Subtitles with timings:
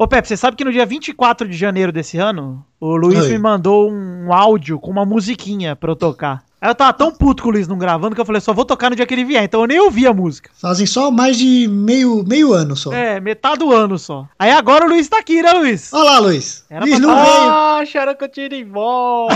[0.00, 3.30] Ô, Pepe, você sabe que no dia 24 de janeiro desse ano, o Luiz Oi.
[3.30, 6.44] me mandou um áudio com uma musiquinha pra eu tocar.
[6.60, 8.64] Aí eu tava tão puto com o Luiz não gravando que eu falei, só vou
[8.64, 9.42] tocar no dia que ele vier.
[9.42, 10.50] Então eu nem ouvi a música.
[10.54, 12.92] Fazem só mais de meio, meio ano só.
[12.92, 14.28] É, metade do ano só.
[14.38, 15.92] Aí agora o Luiz tá aqui, né, Luiz?
[15.92, 16.64] Olha lá, Luiz.
[16.70, 17.50] Era Luiz pra não veio.
[17.50, 19.34] Ah, acharam que eu tinha ido embora.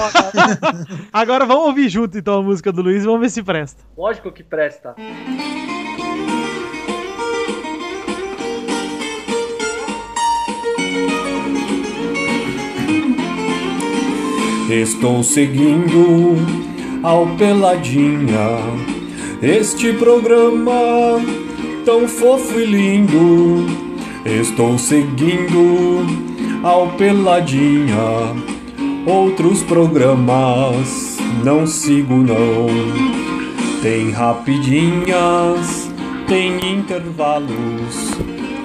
[1.12, 3.82] Agora vamos ouvir junto então a música do Luiz e vamos ver se presta.
[3.98, 4.94] Lógico que presta.
[14.72, 16.34] Estou seguindo
[17.02, 18.56] ao Peladinha,
[19.42, 21.20] este programa
[21.84, 23.66] tão fofo e lindo.
[24.24, 26.06] Estou seguindo
[26.62, 28.34] ao Peladinha,
[29.04, 32.68] outros programas não sigo não.
[33.82, 35.90] Tem rapidinhas,
[36.26, 38.10] tem intervalos,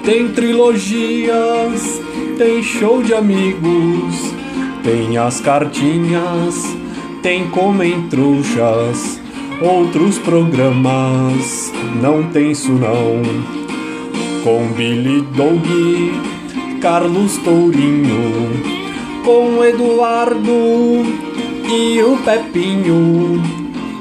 [0.02, 2.00] tem trilogias,
[2.38, 4.37] tem show de amigos.
[4.82, 6.76] Tem as cartinhas,
[7.22, 9.20] tem comem trouxas,
[9.60, 13.22] outros programas, não tem isso não.
[14.44, 18.50] Com Billy Dog, Carlos Tourinho,
[19.24, 21.04] com Eduardo
[21.68, 23.42] e o Pepinho,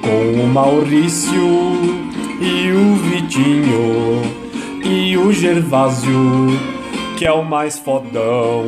[0.01, 1.97] com o Maurício
[2.39, 4.47] e o Vitinho
[4.89, 6.47] e o Gervásio,
[7.17, 8.67] que é o mais fodão.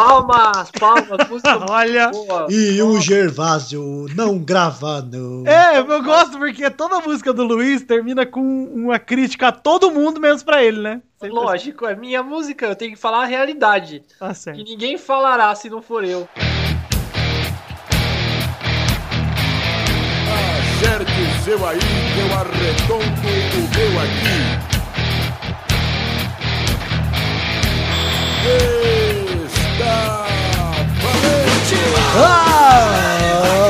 [0.00, 2.08] Palmas, palmas, música Olha.
[2.10, 2.46] boa.
[2.48, 5.46] E o Gervásio não grava, não.
[5.46, 8.40] É, eu gosto porque toda música do Luiz termina com
[8.74, 11.02] uma crítica a todo mundo, menos pra ele, né?
[11.20, 14.02] Sempre Lógico, é minha música, eu tenho que falar a realidade.
[14.18, 14.18] assim.
[14.18, 14.64] Tá Que certo.
[14.64, 16.26] ninguém falará se não for eu.
[20.80, 24.70] Acerte o seu aí, que eu arredondo o meu aqui.
[28.42, 28.79] Está
[31.72, 33.69] Oh.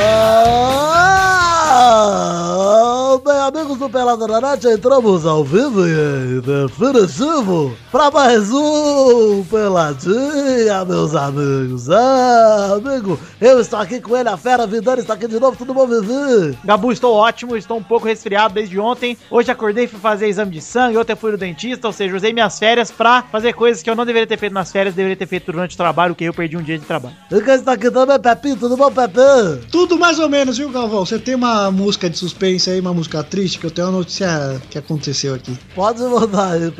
[3.90, 11.90] Pelada na Net, entramos ao vivo e definitivo para mais um Peladinha, meus amigos.
[11.90, 15.74] Ah, amigo, eu estou aqui com ele, a fera Vidani está aqui de novo, tudo
[15.74, 16.56] bom, Vivi?
[16.64, 19.18] Gabu, estou ótimo, estou um pouco resfriado desde ontem.
[19.28, 22.60] Hoje acordei fui fazer exame de sangue, ontem fui no dentista, ou seja, usei minhas
[22.60, 25.50] férias pra fazer coisas que eu não deveria ter feito nas férias, deveria ter feito
[25.50, 27.16] durante o trabalho, que eu perdi um dia de trabalho.
[27.28, 29.58] E quem está aqui também, Pepinho, tudo bom, Pepinho?
[29.68, 31.04] Tudo mais ou menos, viu, Galvão?
[31.04, 34.60] Você tem uma música de suspense aí, uma música triste, que eu tenho uma notícia
[34.70, 35.58] que aconteceu aqui.
[35.74, 36.72] Pode mandar aí.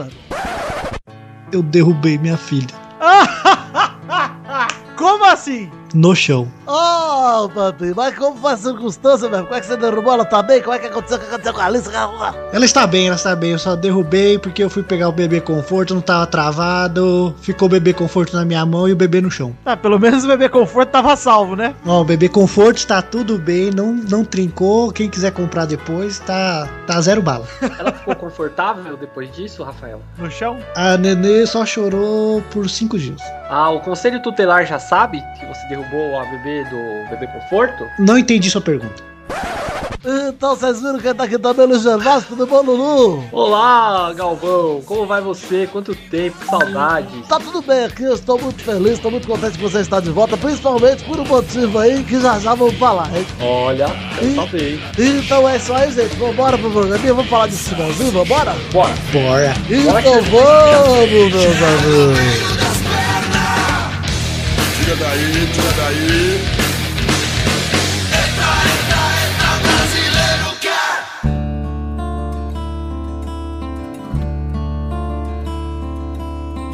[1.53, 2.69] Eu derrubei minha filha
[5.00, 5.71] Como assim?
[5.94, 6.49] no chão.
[6.66, 9.44] Oh, Pepe, mas como foi a circunstância, velho?
[9.44, 10.12] Como é que você derrubou?
[10.12, 10.62] Ela tá bem?
[10.62, 11.16] Como é que aconteceu?
[11.16, 11.91] O que aconteceu com a Alice?
[12.53, 13.53] Ela está bem, ela está bem.
[13.53, 17.34] Eu só derrubei porque eu fui pegar o bebê conforto, não tava travado.
[17.41, 19.56] Ficou o bebê conforto na minha mão e o bebê no chão.
[19.65, 21.75] Ah, pelo menos o bebê conforto tava salvo, né?
[21.84, 24.93] Ó, o bebê conforto está tudo bem, não, não trincou.
[24.93, 27.47] Quem quiser comprar depois, tá, tá zero bala.
[27.78, 30.00] Ela ficou confortável depois disso, Rafael?
[30.19, 30.59] No chão.
[30.77, 33.21] A nenê só chorou por cinco dias.
[33.49, 37.87] Ah, o conselho tutelar já sabe que você derrubou a bebê do bebê conforto?
[38.01, 39.09] Não entendi sua pergunta.
[40.05, 43.23] Então vocês viram quem tá aqui também, Luiz Gervásio, tudo bom, Lulu?
[43.31, 45.69] Olá, Galvão, como vai você?
[45.71, 47.28] Quanto tempo, que saudades.
[47.28, 50.11] Tá tudo bem aqui, eu estou muito feliz, estou muito contente que você está de
[50.11, 53.27] volta, principalmente por um motivo aí que já já vamos falar, hein?
[53.41, 53.87] Olha,
[54.21, 54.81] eu saber.
[54.99, 58.55] Então é isso aí, gente, vambora pro programinha, vamos falar desse finalzinho, vambora?
[58.72, 58.95] Bora.
[59.12, 59.55] Bora.
[59.69, 62.59] Então vamos, meus amigos!
[64.91, 66.59] Tira daí, tira daí.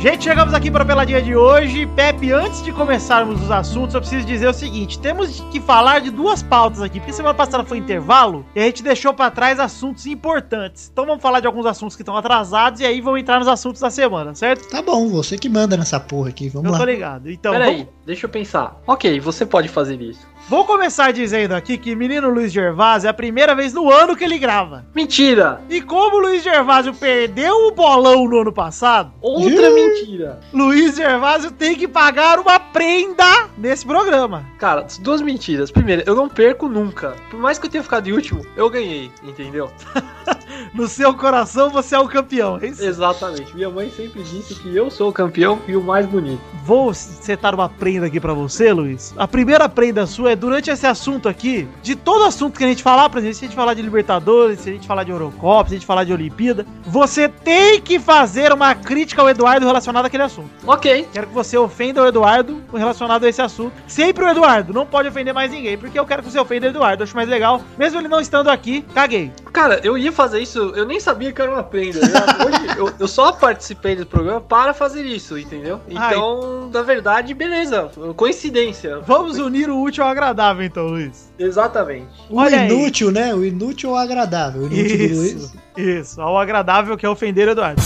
[0.06, 1.84] Gente, chegamos aqui para a peladinha de hoje.
[1.84, 6.12] Pepe, antes de começarmos os assuntos, eu preciso dizer o seguinte: temos que falar de
[6.12, 10.06] duas pautas aqui, porque semana passada foi intervalo e a gente deixou para trás assuntos
[10.06, 10.88] importantes.
[10.92, 13.80] Então vamos falar de alguns assuntos que estão atrasados e aí vamos entrar nos assuntos
[13.80, 14.68] da semana, certo?
[14.68, 16.48] Tá bom, você que manda nessa porra aqui.
[16.50, 16.78] Vamos Eu lá.
[16.78, 17.28] tô ligado.
[17.28, 18.80] Então, Peraí, vamos, deixa eu pensar.
[18.86, 20.24] Ok, você pode fazer isso.
[20.48, 24.24] Vou começar dizendo aqui que menino Luiz Gervásio é a primeira vez no ano que
[24.24, 24.84] ele grava.
[24.94, 25.60] Mentira!
[25.68, 30.40] E como o Luiz Gervásio perdeu o bolão no ano passado, Outra mentira!
[30.52, 34.44] Luiz Gervásio tem que pagar uma prenda nesse programa.
[34.58, 35.70] Cara, duas mentiras.
[35.70, 37.14] Primeiro, eu não perco nunca.
[37.30, 39.70] Por mais que eu tenha ficado em último, eu ganhei, entendeu?
[40.72, 42.84] No seu coração você é o campeão, é isso?
[42.84, 43.54] Exatamente.
[43.54, 46.40] Minha mãe sempre disse que eu sou o campeão e o mais bonito.
[46.64, 49.14] Vou setar uma prenda aqui pra você, Luiz.
[49.16, 52.82] A primeira prenda sua é durante esse assunto aqui, de todo assunto que a gente
[52.82, 55.68] falar, por exemplo, se a gente falar de Libertadores, se a gente falar de Eurocopa,
[55.68, 60.06] se a gente falar de Olimpíada, você tem que fazer uma crítica ao Eduardo relacionada
[60.08, 60.50] àquele assunto.
[60.66, 61.08] Ok.
[61.12, 63.72] Quero que você ofenda o Eduardo relacionado a esse assunto.
[63.86, 66.70] Sempre o Eduardo, não pode ofender mais ninguém, porque eu quero que você ofenda o
[66.70, 67.62] Eduardo, eu acho mais legal.
[67.78, 69.32] Mesmo ele não estando aqui, caguei.
[69.52, 71.98] Cara, eu ia fazer isso, eu nem sabia que era uma prenda.
[71.98, 75.80] Eu, hoje, eu, eu só participei do programa para fazer isso, entendeu?
[75.88, 77.90] Então, na verdade, beleza.
[78.16, 79.00] Coincidência.
[79.00, 81.32] Vamos unir o útil ao agradável, então, Luiz.
[81.38, 82.08] Exatamente.
[82.28, 82.68] O Olha aí.
[82.68, 83.34] inútil, né?
[83.34, 84.62] O inútil ou agradável.
[84.62, 85.32] O inútil do Luiz.
[85.32, 86.20] Isso, isso.
[86.20, 87.82] Ao agradável que é ofender o Eduardo.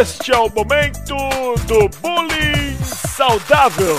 [0.00, 1.14] Este é o momento
[1.66, 3.96] do bullying saudável.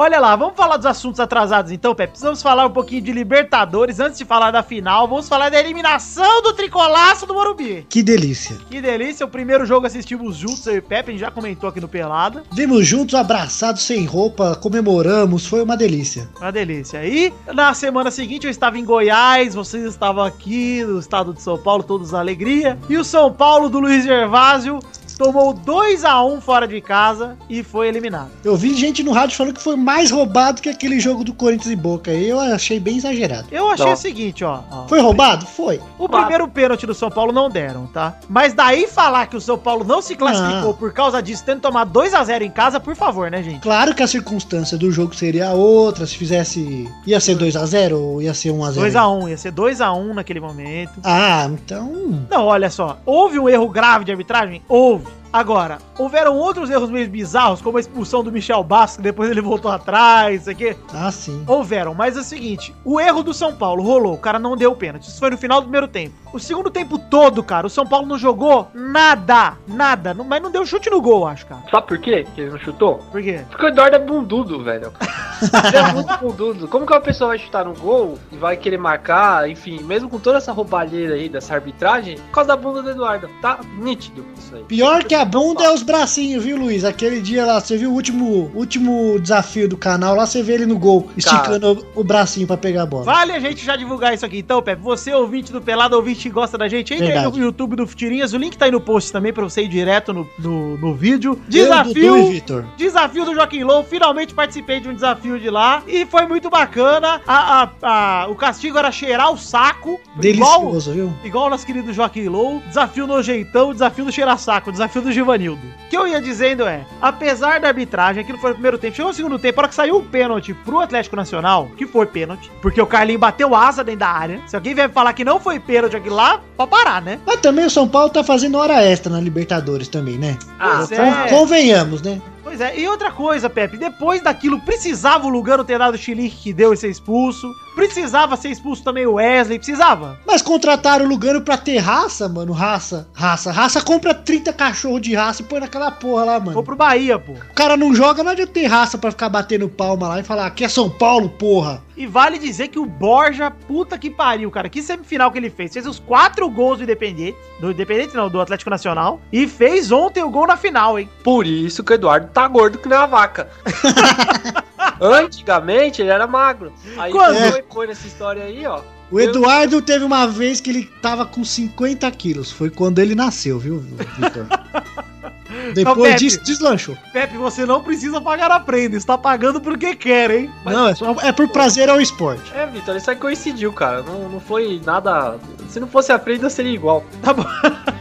[0.00, 2.12] Olha lá, vamos falar dos assuntos atrasados então, Pepe.
[2.12, 5.08] Precisamos falar um pouquinho de Libertadores antes de falar da final.
[5.08, 7.84] Vamos falar da eliminação do tricolaço do Morumbi.
[7.88, 8.56] Que delícia.
[8.70, 11.80] Que delícia, o primeiro jogo assistimos juntos, eu e Pepe, a gente já comentou aqui
[11.80, 12.44] no Pelada.
[12.52, 16.28] Vimos juntos, abraçados, sem roupa, comemoramos, foi uma delícia.
[16.36, 17.04] Uma delícia.
[17.04, 21.58] E na semana seguinte eu estava em Goiás, vocês estavam aqui no estado de São
[21.58, 22.78] Paulo, todos na alegria.
[22.88, 24.78] E o São Paulo do Luiz Gervásio
[25.18, 28.30] tomou 2 a 1 fora de casa e foi eliminado.
[28.44, 31.72] Eu vi gente no rádio falando que foi mais roubado que aquele jogo do Corinthians
[31.72, 32.10] e Boca.
[32.12, 33.48] Eu achei bem exagerado.
[33.50, 33.92] Eu achei Não.
[33.92, 34.60] o seguinte, ó.
[34.70, 34.86] ó.
[34.86, 35.44] Foi roubado?
[35.44, 35.80] Foi.
[35.98, 38.14] O primeiro pênalti do São Paulo não deram, tá?
[38.28, 40.74] Mas daí falar que o São Paulo não se classificou Não.
[40.74, 43.60] por causa disso, tendo tomado 2 a 0 em casa, por favor, né, gente?
[43.60, 46.88] Claro que a circunstância do jogo seria outra, se fizesse.
[47.04, 48.74] ia ser 2x0 ou ia ser 1x0?
[48.74, 50.92] 2 a 1 ia ser 2 a 1 naquele momento.
[51.02, 51.90] Ah, então.
[52.30, 54.62] Não, olha só, houve um erro grave de arbitragem?
[54.68, 55.07] Houve.
[55.32, 58.66] Agora, houveram outros erros meio bizarros, como a expulsão do Michel
[58.96, 60.76] que depois ele voltou atrás, isso aqui.
[60.92, 61.44] Ah, sim.
[61.46, 64.72] Houveram, mas é o seguinte: o erro do São Paulo rolou, o cara não deu
[64.72, 65.04] o pênalti.
[65.08, 66.14] Isso foi no final do primeiro tempo.
[66.32, 70.12] O segundo tempo todo, cara, o São Paulo não jogou nada, nada.
[70.12, 71.62] Não- mas não deu chute no gol, acho, cara.
[71.70, 72.96] Sabe por quê que ele não chutou?
[73.10, 73.40] Por quê?
[73.48, 74.92] Porque o Eduardo é bundudo, velho.
[75.68, 76.66] Ele é muito bundudo.
[76.68, 80.18] Como que uma pessoa vai chutar no gol e vai querer marcar, enfim, mesmo com
[80.18, 83.30] toda essa roubalheira aí dessa arbitragem, por causa da bunda do Eduardo.
[83.40, 84.64] Tá nítido isso aí.
[84.64, 86.84] Pior que a bunda é os bracinhos, viu, Luiz?
[86.84, 90.66] Aquele dia lá, você viu o último, último desafio do canal, lá você vê ele
[90.66, 93.04] no gol, esticando o, o bracinho pra pegar a bola.
[93.04, 94.82] Vale a gente já divulgar isso aqui então, Pepe.
[94.82, 97.38] Você, ouvinte do Pelado, ouvinte que gosta da gente, entra aí Verdade.
[97.38, 98.32] no YouTube do Futirinhas.
[98.32, 101.30] O link tá aí no post também pra você ir direto no, no, no vídeo.
[101.32, 102.30] Eu, Dudu Desafio.
[102.30, 102.64] Vitor.
[102.76, 107.20] Desafio do Joaquim Low, finalmente participei de um desafio de lá e foi muito bacana.
[107.26, 111.12] A, a- a- o castigo era cheirar o saco, igual, Delicioso, viu?
[111.24, 112.62] igual o nosso querido Joaquim Low.
[112.68, 115.60] Desafio no jeitão, desafio do cheirar saco, desafio do Givanildo.
[115.86, 119.10] O que eu ia dizendo é, apesar da arbitragem, aquilo foi no primeiro tempo, chegou
[119.10, 122.50] no segundo tempo, a hora que saiu o pênalti pro Atlético Nacional, que foi pênalti,
[122.60, 124.40] porque o Carlinho bateu asa dentro da área.
[124.46, 127.18] Se alguém vier falar que não foi pênalti aquilo lá, pode parar, né?
[127.26, 130.36] Mas também o São Paulo tá fazendo hora extra na Libertadores também, né?
[130.58, 131.28] Ah, Con- é.
[131.28, 132.20] Convenhamos, né?
[132.44, 136.36] Pois é, e outra coisa, Pepe, depois daquilo, precisava o Lugano ter dado o chilique
[136.36, 137.46] que deu e ser expulso.
[137.78, 140.18] Precisava ser expulso também o Wesley, precisava.
[140.26, 142.52] Mas contrataram o Lugano pra ter raça, mano.
[142.52, 143.52] Raça, raça.
[143.52, 146.54] Raça compra 30 cachorros de raça e põe naquela porra lá, mano.
[146.54, 147.34] Vou pro Bahia, pô.
[147.34, 150.46] O cara não joga, não adianta ter raça pra ficar batendo palma lá e falar
[150.46, 151.80] aqui é São Paulo, porra.
[151.96, 154.68] E vale dizer que o Borja, puta que pariu, cara.
[154.68, 155.72] Que semifinal que ele fez.
[155.72, 157.38] Fez os quatro gols do Independente.
[157.60, 159.20] Do Independente não, do Atlético Nacional.
[159.32, 161.08] E fez ontem o gol na final, hein?
[161.22, 163.48] Por isso que o Eduardo tá gordo que nem uma vaca.
[165.00, 166.72] Antigamente ele era magro.
[166.96, 167.36] Aí Quando?
[167.52, 168.80] foi, foi nessa história aí, ó.
[169.10, 172.52] O Eduardo teve uma vez que ele tava com 50 quilos.
[172.52, 174.46] Foi quando ele nasceu, viu, Vitor?
[175.74, 176.96] Depois disso, deslanchou.
[177.12, 178.96] Pepe, você não precisa pagar a prenda.
[178.96, 180.50] Está pagando porque quer, hein?
[180.64, 182.52] Não, é, só- é por prazer ao esporte.
[182.54, 184.02] É, Vitor, isso aí coincidiu, cara.
[184.02, 185.38] Não, não foi nada.
[185.68, 187.02] Se não fosse a prenda, seria igual.
[187.22, 187.44] Tá bom.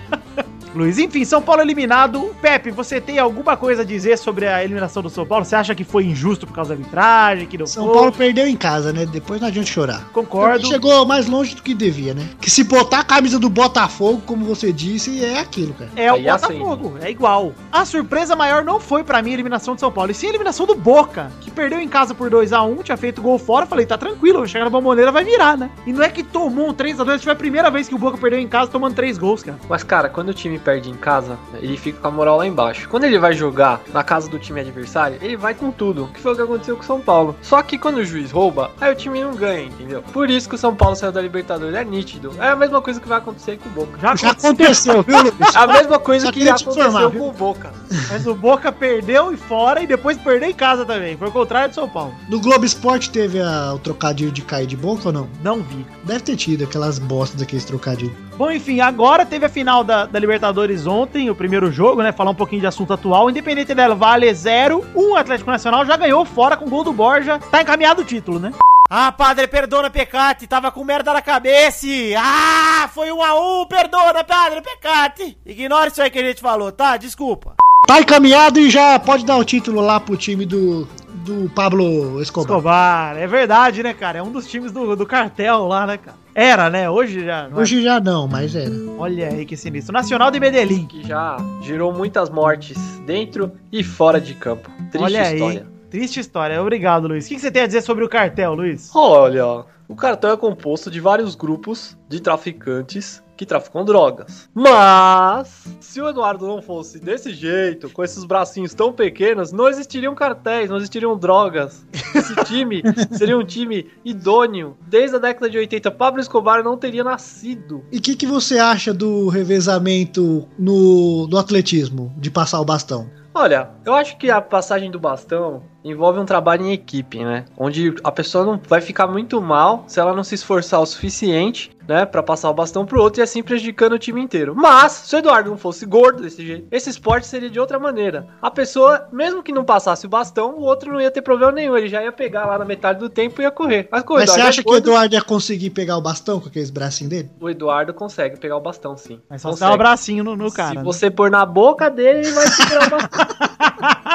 [0.76, 2.36] Luiz, enfim, São Paulo eliminado.
[2.42, 5.46] Pepe, você tem alguma coisa a dizer sobre a eliminação do São Paulo?
[5.46, 7.94] Você acha que foi injusto por causa da arbitragem, que não São foi?
[7.94, 9.06] Paulo perdeu em casa, né?
[9.06, 10.08] Depois não adianta chorar.
[10.12, 10.68] Concordo.
[10.68, 12.28] Chegou mais longe do que devia, né?
[12.40, 15.90] Que se botar a camisa do Botafogo, como você disse, é aquilo, cara.
[15.96, 17.54] É o Aí Botafogo, é igual.
[17.72, 20.30] A surpresa maior não foi pra mim a eliminação de São Paulo, e sim a
[20.30, 23.66] eliminação do Boca, que perdeu em casa por 2 a 1 tinha feito gol fora.
[23.66, 25.70] Falei, tá tranquilo, vai chegar na bomboneira, vai virar, né?
[25.86, 27.98] E não é que tomou um 3 a 2 foi a primeira vez que o
[27.98, 29.58] Boca perdeu em casa tomando três gols, cara.
[29.70, 32.88] Mas, cara, quando o time perde em casa, ele fica com a moral lá embaixo.
[32.90, 36.34] Quando ele vai jogar na casa do time adversário, ele vai com tudo, que foi
[36.34, 37.36] o que aconteceu com o São Paulo.
[37.42, 40.02] Só que quando o juiz rouba, aí o time não ganha, entendeu?
[40.14, 42.32] Por isso que o São Paulo saiu da Libertadores, é nítido.
[42.40, 43.98] É a mesma coisa que vai acontecer com o Boca.
[44.02, 45.56] Já, Já aconteceu, viu, Luiz?
[45.56, 47.20] É a mesma coisa que te aconteceu informar, viu?
[47.22, 47.72] com o Boca.
[48.10, 51.18] Mas o Boca perdeu e fora e depois perdeu em casa também.
[51.18, 52.14] Foi o contrário do São Paulo.
[52.30, 55.28] No Globo Esporte teve a- o trocadilho de cair de boca ou não?
[55.44, 55.86] Não vi.
[56.04, 58.16] Deve ter tido aquelas bostas daqueles trocadilhos.
[58.38, 62.12] Bom, enfim, agora teve a final da, da Libertadores ontem, o primeiro jogo, né?
[62.12, 63.32] Falar um pouquinho de assunto atual.
[63.32, 67.40] Independente del Vale 0, um Atlético Nacional já ganhou fora com gol do Borja.
[67.50, 68.52] Tá encaminhado o título, né?
[68.88, 70.46] Ah, padre, perdona, Pecati.
[70.46, 71.88] Tava com merda na cabeça.
[72.16, 73.66] Ah, foi um a um.
[73.66, 75.36] Perdona, padre, Pecati.
[75.44, 76.96] Ignora isso aí que a gente falou, tá?
[76.96, 77.56] Desculpa.
[77.88, 80.88] Tá encaminhado e já pode dar o título lá pro time do,
[81.26, 82.58] do Pablo Escobar.
[82.58, 84.20] Escobar, é verdade, né, cara?
[84.20, 86.27] É um dos times do, do cartel lá, né, cara?
[86.38, 86.88] Era, né?
[86.88, 87.50] Hoje já.
[87.50, 87.62] não é.
[87.62, 88.70] Hoje já não, mas era.
[88.96, 89.92] Olha aí que sinistro.
[89.92, 90.86] Nacional de Medellín.
[90.86, 92.78] Que já gerou muitas mortes
[93.08, 94.70] dentro e fora de campo.
[94.92, 95.62] Triste Olha história.
[95.62, 95.90] aí.
[95.90, 96.62] Triste história.
[96.62, 97.26] Obrigado, Luiz.
[97.26, 98.92] O que que você tem a dizer sobre o cartel, Luiz?
[98.96, 104.50] Olha, o cartel é composto de vários grupos de traficantes que traficam drogas.
[104.54, 110.16] Mas, se o Eduardo não fosse desse jeito, com esses bracinhos tão pequenos, não existiriam
[110.16, 111.86] cartéis, não existiriam drogas.
[112.14, 114.76] Esse time seria um time idôneo.
[114.88, 117.84] Desde a década de 80, Pablo Escobar não teria nascido.
[117.92, 123.10] E o que, que você acha do revezamento no, no atletismo, de passar o bastão?
[123.34, 127.46] Olha, eu acho que a passagem do bastão envolve um trabalho em equipe, né?
[127.58, 131.72] Onde a pessoa não vai ficar muito mal se ela não se esforçar o suficiente,
[131.88, 134.54] né, Pra passar o bastão pro outro e assim prejudicando o time inteiro.
[134.54, 138.28] Mas, se o Eduardo não fosse gordo desse jeito, esse esporte seria de outra maneira.
[138.42, 141.78] A pessoa, mesmo que não passasse o bastão, o outro não ia ter problema nenhum,
[141.78, 143.88] ele já ia pegar lá na metade do tempo e ia correr.
[143.90, 146.02] Mas, com o Mas você Eduardo é acha que o Eduardo ia conseguir pegar o
[146.02, 147.30] bastão com aqueles bracinhos dele?
[147.40, 149.22] o Eduardo consegue pegar o bastão, sim.
[149.30, 149.66] Mas só Consegue.
[149.66, 150.72] dá um abracinho no, no cara.
[150.72, 150.84] Se né?
[150.84, 153.28] você pôr na boca dele, ele vai segurar o bastão.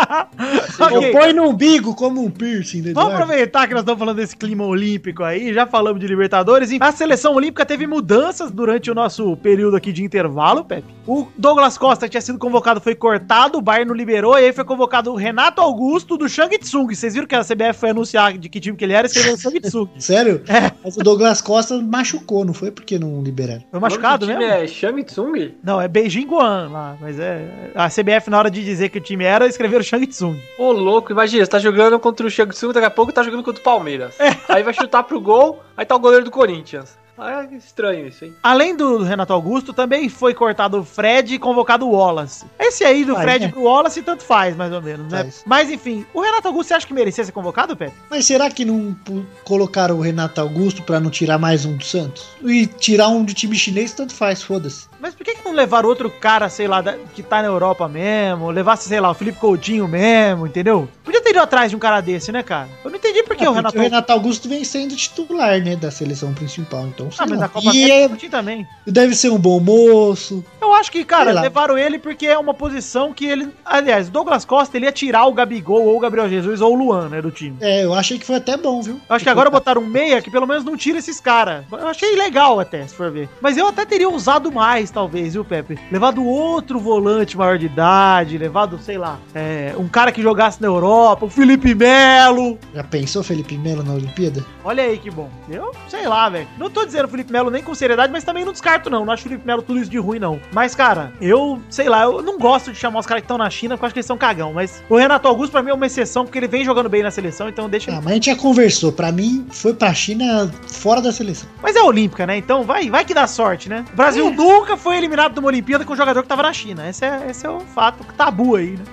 [0.79, 0.97] Ok.
[0.97, 3.15] Ou põe no umbigo como um piercing Vamos Eduardo.
[3.15, 6.71] aproveitar que nós estamos falando desse clima olímpico aí, já falamos de Libertadores.
[6.71, 10.93] e A seleção olímpica teve mudanças durante o nosso período aqui de intervalo, Pepe.
[11.07, 14.53] O Douglas Costa que tinha sido convocado foi cortado, o Bayern não liberou, e aí
[14.53, 16.95] foi convocado o Renato Augusto do Shang Tsung.
[16.95, 19.37] Vocês viram que a CBF foi anunciar de que time que ele era e escreveu
[19.37, 19.89] Shang Tsung.
[19.99, 20.43] Sério?
[20.49, 20.71] É.
[20.85, 23.63] Mas o Douglas Costa machucou, não foi porque não liberaram?
[23.71, 25.53] Foi machucado time é Shang Tsung?
[25.63, 27.71] Não, é Beijing Guan lá, mas é...
[27.75, 30.41] A CBF na hora de dizer que o time era, escreveram Shang Tsung.
[30.59, 33.43] Ô, louco, imagina, você tá jogando contra o Shang Tsung, daqui a pouco tá jogando
[33.43, 34.15] contra o Palmeiras.
[34.49, 37.01] Aí vai chutar pro gol, aí tá o goleiro do Corinthians.
[37.17, 38.35] Ah, é estranho isso, hein?
[38.43, 42.47] Além do Renato Augusto, também foi cortado o Fred e convocado o Wallace.
[42.59, 43.53] Esse aí do Faz, Fred né?
[43.53, 45.19] pro Wallace, tanto faz, mais ou menos, né?
[45.19, 45.43] Faz.
[45.45, 47.93] Mas enfim, o Renato Augusto, você acha que merecia ser convocado, Pepe?
[48.11, 48.97] Mas será que não
[49.45, 52.29] colocaram o Renato Augusto pra não tirar mais um do Santos?
[52.43, 54.89] E tirar um de time chinês, tanto faz, foda-se.
[55.03, 57.89] Mas por que, que não levaram outro cara, sei lá, da- que tá na Europa
[57.89, 58.53] mesmo?
[58.53, 60.89] Levasse, sei lá, o Felipe Coutinho mesmo, entendeu?
[61.05, 62.69] Podia ter ido atrás de um cara desse, né, cara?
[62.85, 65.75] Eu não entendi por que Ah, o Renato o Renato Augusto vem sendo titular, né,
[65.75, 67.45] da seleção principal, então sei Ah, mas lá.
[67.47, 68.67] na Copa E América é- Coutinho também.
[68.87, 70.45] deve ser um bom moço.
[70.61, 73.49] Eu acho que, cara, levaram ele porque é uma posição que ele.
[73.65, 77.09] Aliás, Douglas Costa ele ia tirar o Gabigol ou o Gabriel Jesus ou o Luan,
[77.09, 77.57] né, do time.
[77.61, 79.01] É, eu achei que foi até bom, viu?
[79.09, 81.65] Eu acho que agora botaram um meia que pelo menos não tira esses caras.
[81.73, 83.29] Eu achei legal até, se for ver.
[83.41, 85.79] Mas eu até teria usado mais, talvez, viu, Pepe?
[85.91, 90.69] Levado outro volante maior de idade, levado, sei lá, é, um cara que jogasse na
[90.69, 92.59] Europa, o Felipe Melo.
[92.75, 94.45] Já pensou Felipe Melo na Olimpíada?
[94.65, 95.29] Olha aí que bom.
[95.49, 96.47] Eu sei lá, velho.
[96.59, 99.05] Não tô dizendo Felipe Melo nem com seriedade, mas também não descarto, não.
[99.05, 100.41] Não acho Felipe Melo tudo isso de ruim, não.
[100.53, 103.51] Mas, cara, eu sei lá, eu não gosto de chamar os caras que estão na
[103.51, 104.53] China porque eu acho que eles são cagão.
[104.53, 107.11] Mas o Renato Augusto, pra mim, é uma exceção, porque ele vem jogando bem na
[107.11, 108.93] seleção, então deixa ele Ah, mas a gente já conversou.
[108.93, 111.49] Pra mim, foi pra China fora da seleção.
[111.63, 112.37] Mas é olímpica, né?
[112.37, 113.85] Então vai, vai que dá sorte, né?
[113.93, 114.31] O Brasil É.
[114.31, 116.89] nunca foi eliminado de uma Olimpíada com um jogador que tava na China.
[116.89, 118.85] Esse é, esse é o fato tabu aí, né?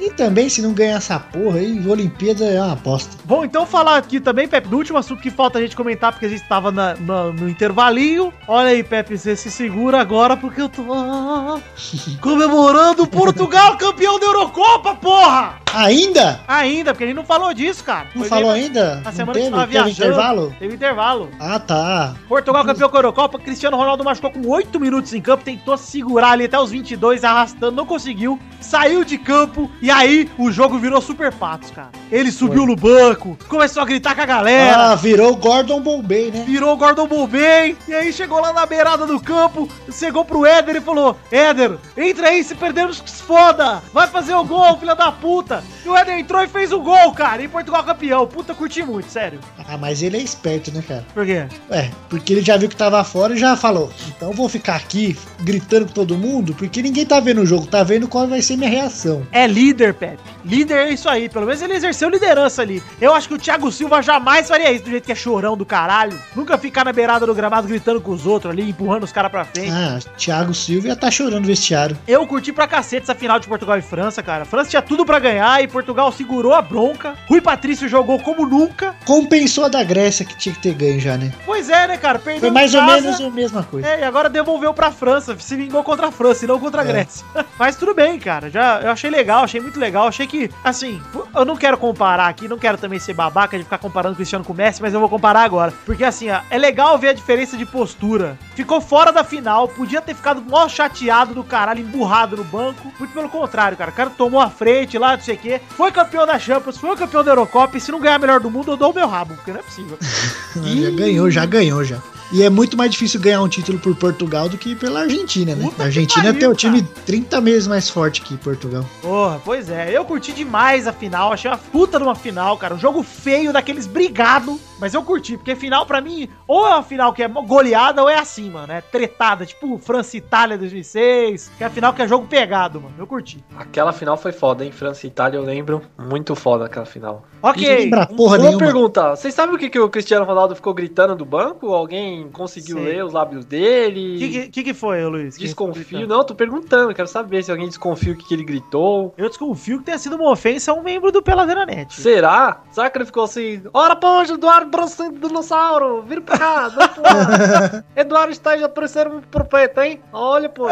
[0.00, 3.16] E também, se não ganhar essa porra aí, Olimpíada é uma aposta.
[3.24, 6.26] Bom, então falar aqui também, Pepe, do último assunto que falta a gente comentar, porque
[6.26, 8.32] a gente tava na- na- no intervalinho.
[8.48, 11.58] Olha aí, Pepe, você se segura agora porque eu tô ah,
[12.20, 15.60] comemorando Portugal campeão da Eurocopa, porra!
[15.74, 16.38] Ainda?
[16.46, 18.06] Ainda, porque a gente não falou disso, cara.
[18.14, 18.96] Não Foi falou ainda?
[18.96, 19.46] Na semana teve?
[19.46, 19.92] que tava Teve viajando.
[20.10, 20.54] intervalo?
[20.58, 21.30] Teve intervalo.
[21.40, 22.14] Ah, tá.
[22.28, 26.32] Portugal campeão com a Eurocopa, Cristiano Ronaldo machucou com 8 minutos em campo, tentou segurar
[26.32, 31.00] ali até os 22, arrastando, não conseguiu, saiu de campo e aí o jogo virou
[31.02, 31.90] super patos, cara.
[32.10, 36.44] Ele subiu no banco, começou a gritar com a galera, Ah, virou Gordon Bombay, né?
[36.46, 40.80] virou Gordon Bombay, e aí chegou lá na beirada do campo, chegou pro Éder e
[40.80, 45.10] falou, Éder, entra aí, se perdermos que se foda, vai fazer o gol, filha da
[45.10, 45.62] puta.
[45.84, 47.42] E o Éder entrou e fez o gol, cara.
[47.42, 48.24] E Portugal campeão.
[48.26, 49.40] Puta, curti muito, sério.
[49.68, 51.04] Ah, mas ele é esperto, né, cara?
[51.12, 51.44] Por quê?
[51.70, 53.90] É, porque ele já viu que tava fora e já falou.
[54.08, 57.66] Então eu vou ficar aqui gritando com todo mundo, porque ninguém tá vendo o jogo,
[57.66, 59.26] tá vendo qual vai ser minha reação.
[59.32, 60.18] É líder, Pepe.
[60.44, 61.28] Líder é isso aí.
[61.28, 62.82] Pelo menos ele exerceu liderança ali.
[63.00, 65.64] Eu acho que o Thiago Silva jamais faria isso do jeito que é chorão do
[65.64, 66.18] caralho.
[66.34, 69.44] Nunca ficar na beirada do gramado gritando com os outros ali, empurrando os caras pra
[69.44, 69.70] frente.
[69.70, 71.96] Ah, Thiago Silva ia tá chorando no vestiário.
[72.06, 74.42] Eu curti pra cacete essa final de Portugal e França, cara.
[74.42, 77.14] A França tinha tudo pra ganhar e Portugal segurou a bronca.
[77.26, 78.94] Rui Patrício jogou como nunca.
[79.04, 81.32] Compensou a da Grécia que tinha que ter ganho já, né?
[81.46, 82.18] Pois é, né, cara?
[82.18, 83.88] Perdeu Foi mais ou menos a mesma coisa.
[83.88, 86.84] É, e agora devolveu pra França, se vingou contra a França e não contra a
[86.84, 86.88] É.
[86.88, 87.24] Grécia.
[87.58, 88.50] Mas tudo bem, cara.
[88.50, 90.08] Já eu achei legal, achei muito legal.
[90.08, 91.00] Achei que, assim,
[91.34, 94.44] eu não quero comparar aqui, não quero também ser babaca de ficar comparando o Cristiano
[94.44, 95.72] com o Messi, mas eu vou comparar agora.
[95.86, 98.38] Porque assim, ó, é legal ver a diferença de postura.
[98.54, 102.92] Ficou fora da final, podia ter ficado mó chateado do caralho, emburrado no banco.
[102.98, 103.90] Muito pelo contrário, cara.
[103.90, 105.60] O cara tomou a frente lá, não sei o quê.
[105.70, 107.76] Foi campeão da Champions, foi campeão da Eurocopa.
[107.76, 109.62] E se não ganhar melhor do mundo, eu dou o meu rabo, porque não é
[109.62, 109.98] possível.
[110.54, 111.98] Já ganhou, já ganhou já.
[112.32, 115.64] E é muito mais difícil ganhar um título por Portugal do que pela Argentina, né?
[115.64, 116.94] Puta a Argentina pariu, tem o time cara.
[117.04, 118.88] 30 vezes mais forte que Portugal.
[119.02, 119.94] Porra, pois é.
[119.94, 121.30] Eu curti demais a final.
[121.30, 122.74] Achei uma puta de uma final, cara.
[122.74, 124.58] Um jogo feio daqueles brigado.
[124.82, 128.10] Mas eu curti, porque final pra mim, ou é uma final que é goleada ou
[128.10, 128.72] é assim, mano.
[128.72, 131.52] É tretada, tipo França e Itália 2006.
[131.56, 132.92] Que é a final que é jogo pegado, mano.
[132.98, 133.44] Eu curti.
[133.56, 134.72] Aquela final foi foda, hein?
[134.72, 135.82] França e Itália, eu lembro.
[135.96, 137.22] Muito foda aquela final.
[137.40, 137.64] Ok.
[137.64, 138.58] Não lembra porra Uma nenhuma.
[138.58, 141.72] pergunta: vocês sabem o que, que o Cristiano Ronaldo ficou gritando do banco?
[141.72, 142.84] Alguém conseguiu Sei.
[142.86, 144.16] ler os lábios dele?
[144.16, 145.38] O que, que, que foi, Luiz?
[145.38, 146.08] Desconfio.
[146.08, 149.14] Não, tô perguntando, quero saber se alguém desconfia o que, que ele gritou.
[149.16, 151.94] Eu desconfio que tenha sido uma ofensa a um membro do Peladeira Net.
[151.94, 152.62] Será?
[152.72, 153.62] Será que ele ficou assim?
[153.72, 157.84] Ora, pô, Eduardo Brancento Dinossauro, vira pra cá, dá pro lado.
[157.94, 160.02] Eduardo está já parecendo um profeta, hein?
[160.10, 160.66] Olha, pô.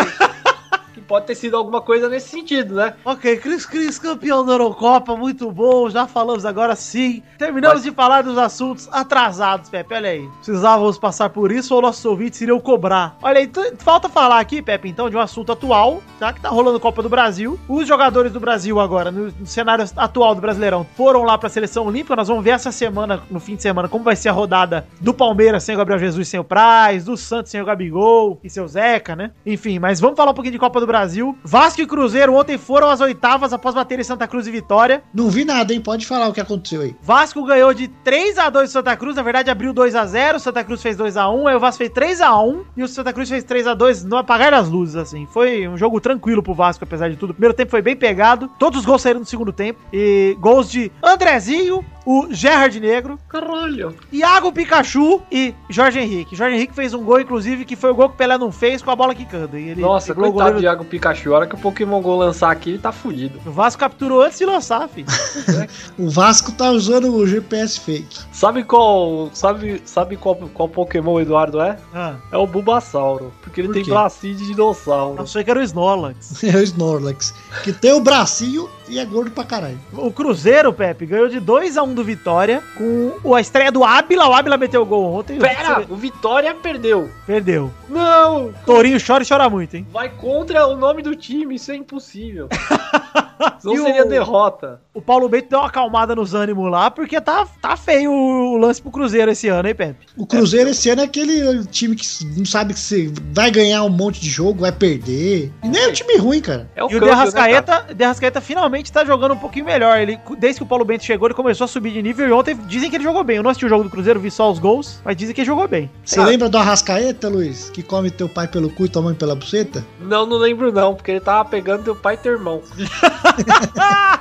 [0.94, 2.94] Que pode ter sido alguma coisa nesse sentido, né?
[3.04, 5.88] Ok, Cris Cris, campeão da Eurocopa, muito bom.
[5.90, 7.22] Já falamos agora sim.
[7.38, 9.94] Terminamos Mas- de falar dos assuntos atrasados, Pepe.
[9.94, 10.28] Olha aí.
[10.36, 13.16] Precisávamos passar por isso ou nossos ouvintes iriam cobrar.
[13.22, 16.32] Olha aí, falta falar aqui, Pepe, então, de um assunto atual, tá?
[16.32, 17.58] Que tá rolando Copa do Brasil.
[17.68, 21.86] Os jogadores do Brasil agora, no, no cenário atual do Brasileirão, foram lá pra seleção
[21.86, 22.16] olímpica.
[22.16, 25.12] Nós vamos ver essa semana, no fim de semana, como vai ser a rodada do
[25.14, 28.66] Palmeiras sem o Gabriel Jesus sem o Praz, do Santos sem o Gabigol e seu
[28.68, 29.30] Zeca, né?
[29.44, 31.36] Enfim, mas vamos falar um pouquinho de Copa do Brasil.
[31.44, 35.02] Vasco e Cruzeiro ontem foram às oitavas após baterem Santa Cruz e Vitória.
[35.14, 35.80] Não vi nada, hein?
[35.80, 36.96] Pode falar o que aconteceu aí.
[37.00, 40.40] Vasco ganhou de 3 a 2 do Santa Cruz, na verdade abriu 2 a 0,
[40.40, 42.88] Santa Cruz fez 2 a 1, aí o Vasco fez 3 a 1 e o
[42.88, 45.26] Santa Cruz fez 3 a 2 no apagar das luzes assim.
[45.26, 47.30] Foi um jogo tranquilo pro Vasco apesar de tudo.
[47.30, 50.70] O primeiro tempo foi bem pegado, todos os gols saíram no segundo tempo e gols
[50.70, 53.94] de Andrezinho, o Gerard Negro, Caralho.
[54.12, 56.34] Iago Pikachu e Jorge Henrique.
[56.34, 58.80] Jorge Henrique fez um gol inclusive que foi o gol que o Pelé não fez
[58.82, 59.58] com a bola quicando.
[59.58, 61.32] E ele Nossa, coitado goleiro- de Iago Pikachu.
[61.34, 63.38] A hora que o Pokémon Go lançar aqui, ele tá fudido.
[63.46, 65.06] O Vasco capturou antes de lançar, filho.
[65.98, 68.18] O Vasco tá usando o GPS fake.
[68.32, 69.30] Sabe qual.
[69.34, 71.76] Sabe, sabe qual, qual Pokémon o Eduardo é?
[71.94, 73.32] Ah, É o Bulbasauro.
[73.42, 75.16] Porque ele Por tem bracinho de dinossauro.
[75.16, 76.42] não sei que era o Snorlax.
[76.50, 77.34] É o Snorlax.
[77.62, 79.78] Que tem o bracinho e é gordo pra caralho.
[79.92, 84.28] O Cruzeiro, Pepe, ganhou de 2 a 1 do Vitória com a estreia do Ábila.
[84.28, 85.38] O Ábila meteu o gol ontem.
[85.38, 87.10] Pera, o Vitória perdeu.
[87.26, 87.70] Perdeu.
[87.88, 88.52] Não!
[88.66, 89.86] Tourinho chora e chora muito, hein?
[89.92, 92.48] Vai contra o nome do time, isso é impossível.
[93.64, 94.80] Não E o- seria derrota.
[94.92, 98.82] O Paulo Bento deu uma acalmada nos ânimos lá, porque tá, tá feio o lance
[98.82, 100.06] pro Cruzeiro esse ano, hein, Pepe?
[100.16, 102.04] O Cruzeiro esse ano é aquele time que
[102.36, 105.52] não sabe que você vai ganhar um monte de jogo, vai perder.
[105.62, 106.68] E nem é um time ruim, cara.
[106.74, 109.96] É o e o né, Derrascaeta, Derrascaeta finalmente tá jogando um pouquinho melhor.
[109.98, 112.56] Ele, desde que o Paulo Bento chegou, ele começou a subir de nível e ontem
[112.66, 113.36] dizem que ele jogou bem.
[113.36, 115.46] Eu não assisti o jogo do Cruzeiro, vi só os gols, mas dizem que ele
[115.46, 115.88] jogou bem.
[116.04, 117.70] Você lembra do Arrascaeta, Luiz?
[117.70, 119.84] Que come teu pai pelo cu e tua mãe pela buceta?
[120.00, 122.60] Não, não lembro não, porque ele tava pegando teu pai e teu irmão.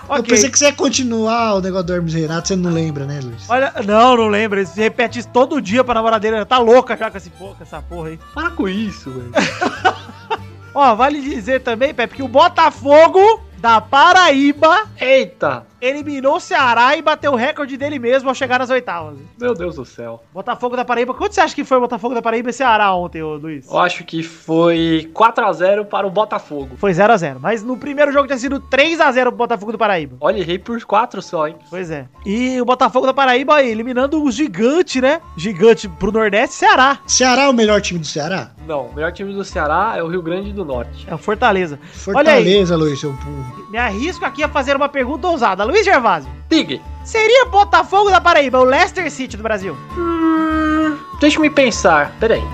[0.09, 0.23] Eu Ok.
[0.23, 3.47] pensei que você ia continuar o negócio do Hermes Renato, você não lembra, né, Luiz?
[3.49, 4.59] Olha, não, não lembra.
[4.61, 5.99] Ele repete isso todo dia pra.
[5.99, 8.19] Ela tá louca já com, esse, com essa porra aí.
[8.33, 9.31] Para com isso, velho.
[10.73, 13.19] Ó, vale dizer também, Pepe, que o Botafogo
[13.57, 15.68] da Paraíba Eita!
[15.81, 19.17] Eliminou o Ceará e bateu o recorde dele mesmo ao chegar nas oitavas.
[19.39, 20.23] Meu Deus do céu.
[20.33, 21.13] Botafogo da Paraíba.
[21.13, 23.67] Quanto você acha que foi o Botafogo da Paraíba e Ceará ontem, ô Luiz?
[23.67, 26.75] Eu acho que foi 4x0 para o Botafogo.
[26.77, 27.37] Foi 0x0.
[27.39, 30.17] Mas no primeiro jogo tinha sido 3x0 pro Botafogo do Paraíba.
[30.21, 31.55] Olha, errei por 4 só, hein?
[31.69, 32.07] Pois é.
[32.25, 35.21] E o Botafogo da Paraíba aí, eliminando o gigante, né?
[35.37, 36.99] Gigante pro Nordeste, Ceará.
[37.05, 38.51] Ceará é o melhor time do Ceará?
[38.65, 41.07] Não, o melhor time do Ceará é o Rio Grande do Norte.
[41.09, 41.79] É o Fortaleza.
[42.07, 42.43] Olha aí.
[42.43, 43.67] Fortaleza, Luiz, seu burro.
[43.69, 45.63] Me arrisco aqui a fazer uma pergunta ousada.
[45.69, 46.79] Luiz Gervásio, Diga.
[47.03, 49.77] seria Botafogo da Paraíba o Leicester City do Brasil?
[49.97, 52.11] Hum, deixa me pensar.
[52.19, 52.43] Peraí.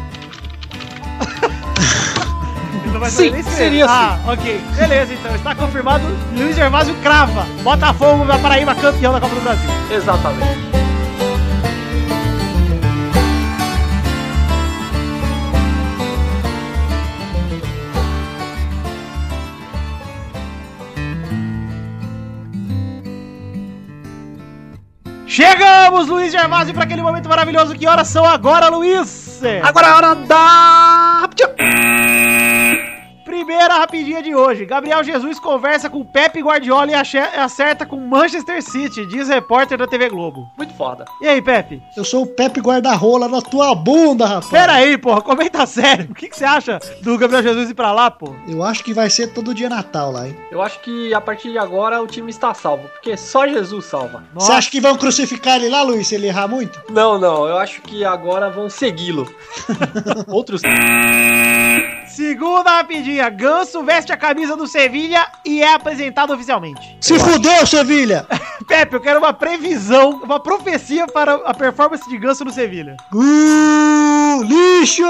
[3.09, 3.57] Sim, saber nem escrever.
[3.57, 4.61] seria Ah, ok.
[4.77, 5.35] Beleza, então.
[5.35, 6.03] Está confirmado.
[6.35, 7.43] Luiz Gervásio crava.
[7.61, 9.69] Botafogo da Paraíba campeão da Copa do Brasil.
[9.91, 10.84] Exatamente.
[25.35, 27.75] Chegamos, Luiz Gervásio, para aquele momento maravilhoso.
[27.75, 29.37] Que horas são agora, Luiz?
[29.61, 31.24] Agora é hora da.
[33.55, 34.65] Primeira rapidinha de hoje.
[34.65, 40.09] Gabriel Jesus conversa com Pepe Guardiola e acerta com Manchester City, diz repórter da TV
[40.09, 40.51] Globo.
[40.57, 41.05] Muito foda.
[41.21, 41.81] E aí, Pepe?
[41.95, 44.49] Eu sou o Pepe Guarda-Rola na tua bunda, rapaz.
[44.49, 46.09] Pera aí, porra, comenta sério.
[46.11, 48.35] O que, que você acha do Gabriel Jesus ir pra lá, pô?
[48.45, 50.37] Eu acho que vai ser todo dia Natal lá, hein?
[50.51, 54.21] Eu acho que a partir de agora o time está salvo, porque só Jesus salva.
[54.33, 56.83] Você acha que vão crucificar ele lá, Luiz, se ele errar muito?
[56.91, 59.33] Não, não, eu acho que agora vão segui-lo.
[60.27, 60.61] Outros.
[62.15, 63.29] Segunda rapidinha.
[63.29, 66.97] Ganso veste a camisa do Sevilha e é apresentado oficialmente.
[67.01, 68.25] Se fudeu, Sevilha!
[68.67, 72.95] Pepe, eu quero uma previsão, uma profecia para a performance de Ganso no Sevilha.
[73.13, 75.03] Uh, lixo!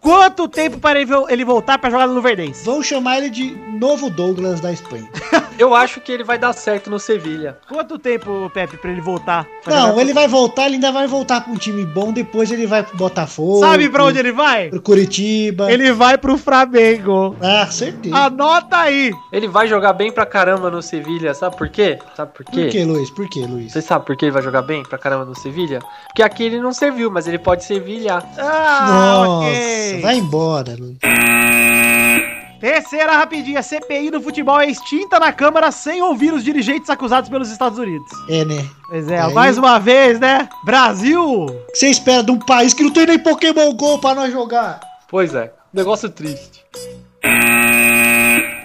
[0.00, 2.62] Quanto tempo para ele vo- ele voltar pra jogar no Luverdense?
[2.64, 5.08] Vão chamar ele de novo Douglas da Espanha.
[5.58, 7.56] Eu acho que ele vai dar certo no Sevilha.
[7.68, 9.46] Quanto tempo, Pepe, pra ele voltar?
[9.62, 12.50] pra Não, jogar ele vai voltar, ele ainda vai voltar pra um time bom, depois
[12.50, 13.60] ele vai pro Botafogo.
[13.60, 14.68] Sabe pra onde ele vai?
[14.68, 15.70] Pro Curitiba.
[15.72, 17.36] Ele vai pro Flamengo.
[17.38, 18.16] Ah, certeza.
[18.16, 19.12] Anota aí.
[19.30, 21.98] Ele vai jogar bem pra caramba no Sevilha, sabe por quê?
[22.16, 22.62] Sabe por quê?
[22.62, 23.10] Por que, Luiz?
[23.10, 23.72] Por que, Luiz?
[23.72, 25.80] Você sabe por que ele vai jogar bem pra caramba no Sevilha?
[26.06, 28.24] Porque aqui ele não serviu, mas ele pode servilhar.
[28.38, 30.00] Ah, Nossa, ok.
[30.00, 30.96] vai embora, Luiz.
[32.58, 33.62] Terceira rapidinha.
[33.62, 38.10] CPI do futebol é extinta na Câmara sem ouvir os dirigentes acusados pelos Estados Unidos.
[38.30, 38.64] É, né?
[38.88, 40.48] Pois é, Aí- mais uma vez, né?
[40.64, 41.22] Brasil.
[41.22, 44.32] O que você espera de um país que não tem nem Pokémon GO pra nós
[44.32, 44.80] jogar?
[45.10, 46.64] Pois é, negócio triste.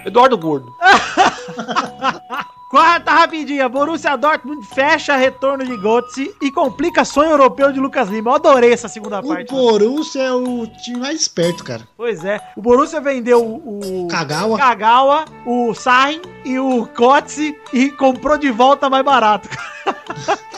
[0.04, 0.74] Eduardo Gordo.
[2.70, 3.68] Quarta rapidinha.
[3.68, 8.30] Borussia Dortmund fecha retorno de Götze e complica sonho europeu de Lucas Lima.
[8.30, 9.50] Eu adorei essa segunda O parte.
[9.50, 11.82] Borussia é o time mais esperto, cara.
[11.96, 12.40] Pois é.
[12.56, 14.04] O Borussia vendeu o...
[14.04, 14.08] o...
[14.08, 14.56] Kagawa.
[14.56, 19.48] Kagawa, o Sain e o Kotze e comprou de volta mais barato.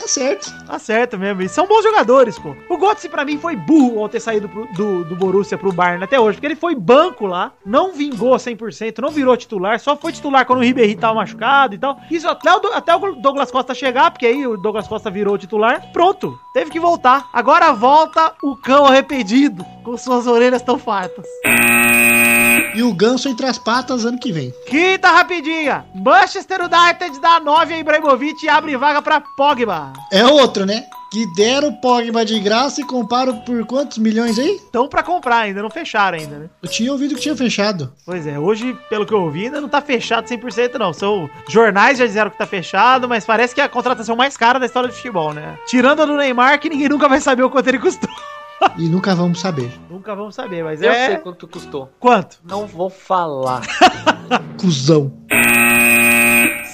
[0.03, 0.65] Tá certo.
[0.65, 1.41] Tá certo mesmo.
[1.41, 2.53] E são bons jogadores, pô.
[2.69, 6.03] O Götze pra mim foi burro ao ter saído pro- do, do Borussia pro Bayern
[6.03, 10.11] até hoje, porque ele foi banco lá, não vingou 100%, não virou titular, só foi
[10.11, 11.97] titular quando o Ribéry tava machucado e tal.
[12.09, 15.91] Isso até o, até o Douglas Costa chegar, porque aí o Douglas Costa virou titular.
[15.91, 17.27] Pronto, teve que voltar.
[17.33, 21.25] Agora volta o cão arrependido, com suas orelhas tão fartas.
[22.75, 24.51] E o Ganso entre as patas ano que vem.
[24.65, 25.85] Quinta rapidinha.
[25.93, 29.93] Manchester United dá 9 a Ibrahimovic e abre vaga pra Pogba.
[30.11, 30.83] É outro, né?
[31.13, 34.55] Que deram o Pogba de graça e compraram por quantos milhões aí?
[34.55, 36.49] Estão pra comprar ainda, não fecharam ainda, né?
[36.59, 37.93] Eu tinha ouvido que tinha fechado.
[38.03, 40.91] Pois é, hoje, pelo que eu ouvi, ainda não tá fechado 100% não.
[40.91, 44.59] São jornais já disseram que tá fechado, mas parece que é a contratação mais cara
[44.59, 45.55] da história do futebol, né?
[45.67, 48.09] Tirando a do Neymar, que ninguém nunca vai saber o quanto ele custou.
[48.77, 49.73] E nunca vamos saber.
[49.89, 51.07] Nunca vamos saber, mas Eu é...
[51.07, 51.91] sei quanto custou.
[51.99, 52.39] Quanto?
[52.45, 53.61] Não vou falar.
[54.57, 55.11] Cusão.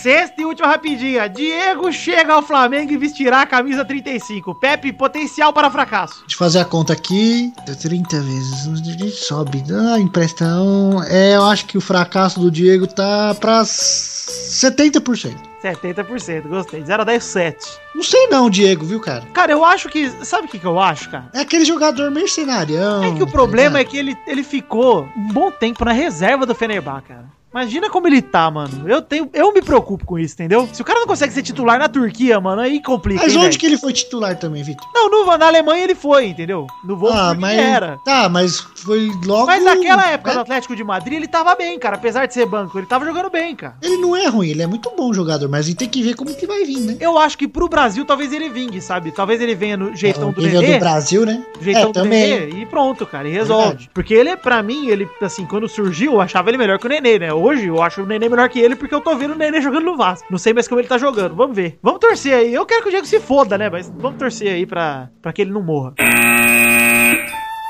[0.01, 1.27] Sexta e última rapidinha.
[1.27, 4.55] Diego chega ao Flamengo e vestirá a camisa 35.
[4.55, 6.21] Pepe, potencial para fracasso.
[6.21, 7.51] Deixa eu fazer a conta aqui.
[7.81, 9.19] 30 vezes.
[9.19, 9.61] Sobe.
[9.69, 11.03] Ah, emprestão.
[11.03, 15.35] É, eu acho que o fracasso do Diego tá pra 70%.
[15.61, 16.81] 70%, gostei.
[16.81, 17.67] 0 a 10, 7.
[17.93, 19.25] Não sei não, Diego, viu, cara?
[19.33, 20.09] Cara, eu acho que...
[20.25, 21.29] Sabe o que, que eu acho, cara?
[21.33, 23.03] É aquele jogador mercenarião.
[23.03, 26.55] É que o problema é que ele, ele ficou um bom tempo na reserva do
[26.55, 27.38] Fenerbahçe, cara.
[27.51, 28.87] Imagina como ele tá, mano.
[28.87, 30.67] Eu tenho, eu me preocupo com isso, entendeu?
[30.71, 33.23] Se o cara não consegue ser titular na Turquia, mano, aí complica.
[33.23, 33.59] Mas hein, onde velho?
[33.59, 34.87] que ele foi titular também, Vitor?
[34.93, 36.67] Não, no, na Alemanha ele foi, entendeu?
[36.83, 37.57] No Wolfsburg Ah, mas.
[37.57, 37.97] era.
[38.05, 39.47] Tá, mas foi logo.
[39.47, 40.41] Mas naquela época do né?
[40.41, 41.95] Atlético de Madrid, ele tava bem, cara.
[41.95, 43.75] Apesar de ser banco, ele tava jogando bem, cara.
[43.81, 46.33] Ele não é ruim, ele é muito bom jogador, mas gente tem que ver como
[46.33, 46.97] que vai vir, né?
[46.99, 49.11] Eu acho que pro Brasil talvez ele vingue, sabe?
[49.11, 50.73] Talvez ele venha no jeitão do Ele é Nenê.
[50.73, 51.43] do Brasil, né?
[51.61, 53.67] Jeitão é, do Nenê e pronto, cara, e resolve.
[53.69, 53.89] Verdade.
[53.93, 57.19] Porque ele, pra mim, ele, assim, quando surgiu, eu achava ele melhor que o Nenê,
[57.19, 57.33] né?
[57.39, 59.85] Hoje eu acho o Nenê melhor que ele porque eu tô vendo o Nenê jogando
[59.85, 60.27] no Vasco.
[60.29, 61.79] Não sei mais como ele tá jogando, vamos ver.
[61.81, 62.53] Vamos torcer aí.
[62.53, 63.69] Eu quero que o Diego se foda, né?
[63.69, 65.93] Mas vamos torcer aí pra, pra que ele não morra.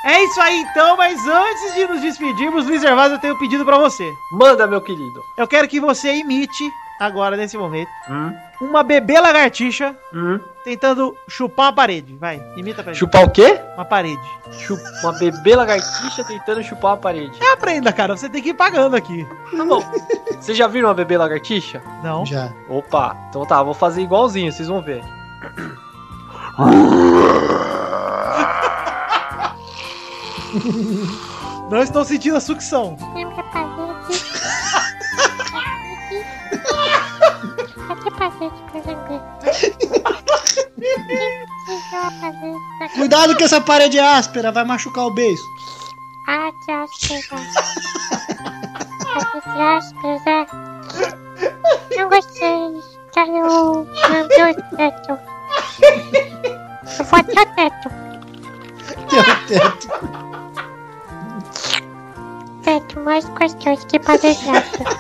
[0.06, 3.66] É isso aí então, mas antes de nos despedirmos, Luiz Gervásio, eu tenho um pedido
[3.66, 4.10] pra você.
[4.32, 5.22] Manda, meu querido.
[5.38, 6.64] Eu quero que você imite,
[7.00, 10.40] agora nesse momento, Hum, uma bebê lagartixa hum.
[10.64, 12.16] tentando chupar uma parede.
[12.16, 13.00] Vai, imita pra gente.
[13.00, 13.60] Chupar o quê?
[13.76, 14.22] Uma parede.
[14.52, 14.80] Chup...
[15.02, 17.32] Uma bebê lagartixa tentando chupar uma parede.
[17.42, 18.18] É, aprenda, cara.
[18.18, 19.26] Você tem que ir pagando aqui.
[19.56, 19.82] Tá bom.
[20.40, 21.82] Vocês já viram uma bebê lagartixa?
[22.04, 22.26] Não.
[22.26, 22.52] Já.
[22.68, 25.04] Opa, então tá, vou fazer igualzinho, vocês vão ver.
[31.70, 32.98] Não estou sentindo a sucção.
[37.90, 38.82] Cadê parede pra?
[42.90, 45.42] Cuidado que essa parede é áspera, vai machucar o beijo.
[46.28, 47.42] Ah, que áspera.
[49.04, 50.46] Parede áspera.
[51.98, 52.80] Não gostei.
[53.12, 55.18] Quero lamber o teto.
[57.00, 57.90] Eu vou até o teto.
[59.10, 59.88] Tem o teto.
[62.64, 64.92] Teto mais gostoso que parede áspera.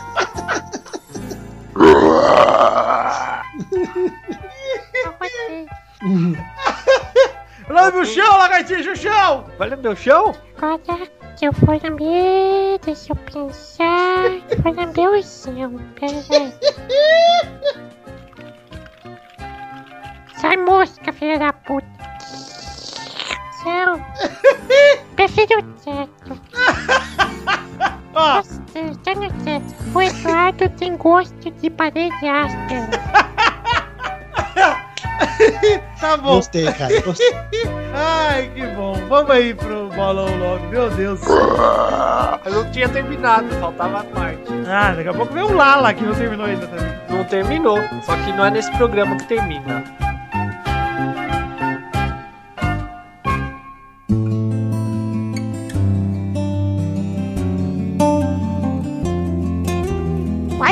[7.69, 9.45] Lambe o chão, lagartixa, o chão!
[9.57, 10.35] Vai lamber o chão?
[10.57, 14.25] Agora que eu vou lamber, deixa eu pensar.
[14.49, 15.71] Eu vou lamber o céu.
[15.95, 16.53] Pera aí.
[20.35, 21.87] Sai mosca, filha da puta.
[23.63, 23.99] Céu.
[25.15, 26.41] Prefiro o teto.
[28.13, 28.41] Ó,
[28.73, 28.99] teto.
[29.93, 32.89] O Eduardo tem gosto de parede áspera.
[35.99, 36.35] tá bom.
[36.35, 37.01] Gostei, cara.
[37.01, 37.31] Gostei.
[37.93, 38.93] Ai, que bom.
[39.07, 41.21] Vamos aí pro bolão logo, meu Deus.
[42.45, 44.43] Eu não tinha terminado, faltava a parte.
[44.67, 46.99] Ah, daqui a pouco vem o Lala que não terminou ainda também.
[47.09, 49.83] Não terminou, só que não é nesse programa que termina.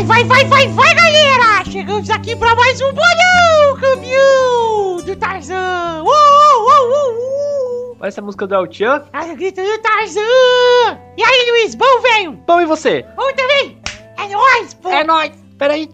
[0.08, 1.66] Vai, vai, vai, vai, galera!
[1.70, 6.02] Chegamos aqui pra mais um bolão, campeão do Tarzan!
[6.02, 7.96] Uh, uh, uh, uh.
[8.00, 9.04] Parece a música do El Chan.
[9.12, 10.98] Ai, o grito do Tarzan!
[11.18, 12.32] E aí, Luiz, bom, velho?
[12.48, 13.06] Bom, e você?
[13.18, 13.78] Bom também?
[14.18, 14.90] É nóis, pô!
[14.90, 15.32] É nóis!
[15.58, 15.90] Peraí.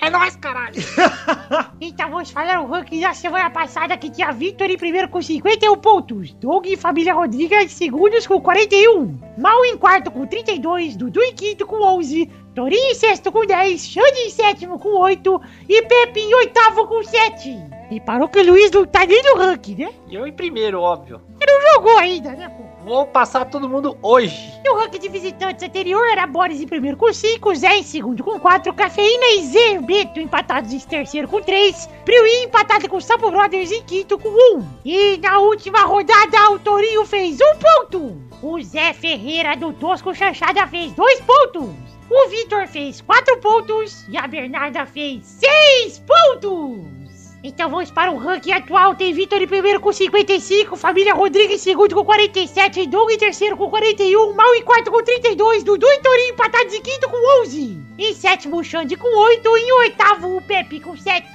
[0.00, 0.74] É nóis, caralho!
[1.80, 5.76] Então vamos falar o ranking da semana passada que tinha Victor em primeiro com 51
[5.76, 11.20] pontos, Doug e Família Rodrigues em segundos com 41, Mal em quarto com 32, Dudu
[11.20, 15.82] em quinto com 11, Torinho em sexto com 10, Xande em sétimo com 8 e
[15.82, 17.58] Pepe em oitavo com 7.
[17.90, 19.90] E parou que o Luiz não tá nem no ranking, né?
[20.08, 21.20] E eu em primeiro, óbvio.
[21.40, 22.62] Ele não jogou ainda, né, pô?
[22.84, 24.52] Vou passar todo mundo hoje.
[24.64, 28.22] E o ranking de visitantes anterior era Boris em primeiro com 5, Zé em segundo
[28.22, 33.72] com 4, Cafeína e Zerbeto empatados em terceiro com 3, Priui empatado com Sapo Brothers
[33.72, 34.64] em quinto com 1.
[34.84, 38.22] E na última rodada o Torinho fez um ponto.
[38.42, 41.91] O Zé Ferreira do Tosco Chanchada fez 2 pontos.
[42.14, 47.32] O Vitor fez 4 pontos e a Bernarda fez 6 pontos.
[47.42, 48.94] Então vamos para o ranking atual.
[48.94, 53.56] Tem Vitor em primeiro com 55, Família Rodrigues em segundo com 47, Doug em terceiro
[53.56, 57.78] com 41, Mal em quarto com 32, Dudu e Torinho empatados em quinto com 11.
[57.98, 61.26] Em sétimo, o Xande com 8 e em oitavo, o Pepe com 7.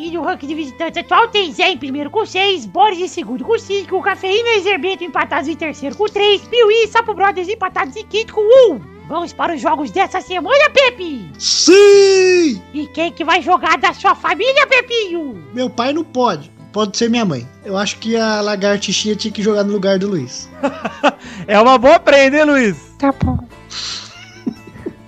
[0.00, 3.44] E no ranking de visitantes atual tem Zé em primeiro com 6, Boris em segundo
[3.44, 7.94] com 5, Cafeína e Zerbeto empatados em terceiro com 3, Piuí e Sapo Brothers empatados
[7.94, 8.93] em quinto com 1.
[9.08, 11.30] Vamos para os jogos dessa semana, Pepe!
[11.38, 12.62] Sim!
[12.72, 15.44] E quem que vai jogar da sua família, Pepinho?
[15.52, 16.50] Meu pai não pode.
[16.72, 17.46] Pode ser minha mãe.
[17.64, 20.48] Eu acho que a lagartixinha tinha que jogar no lugar do Luiz.
[21.46, 22.76] É uma boa prenda, hein, Luiz?
[22.98, 23.38] Tá bom.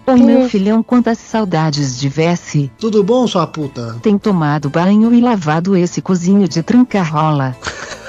[0.07, 2.71] Oi, meu filhão, quantas saudades de Vessi.
[2.79, 3.97] Tudo bom, sua puta?
[4.03, 7.57] Tem tomado banho e lavado esse cozinho de tranca-rola.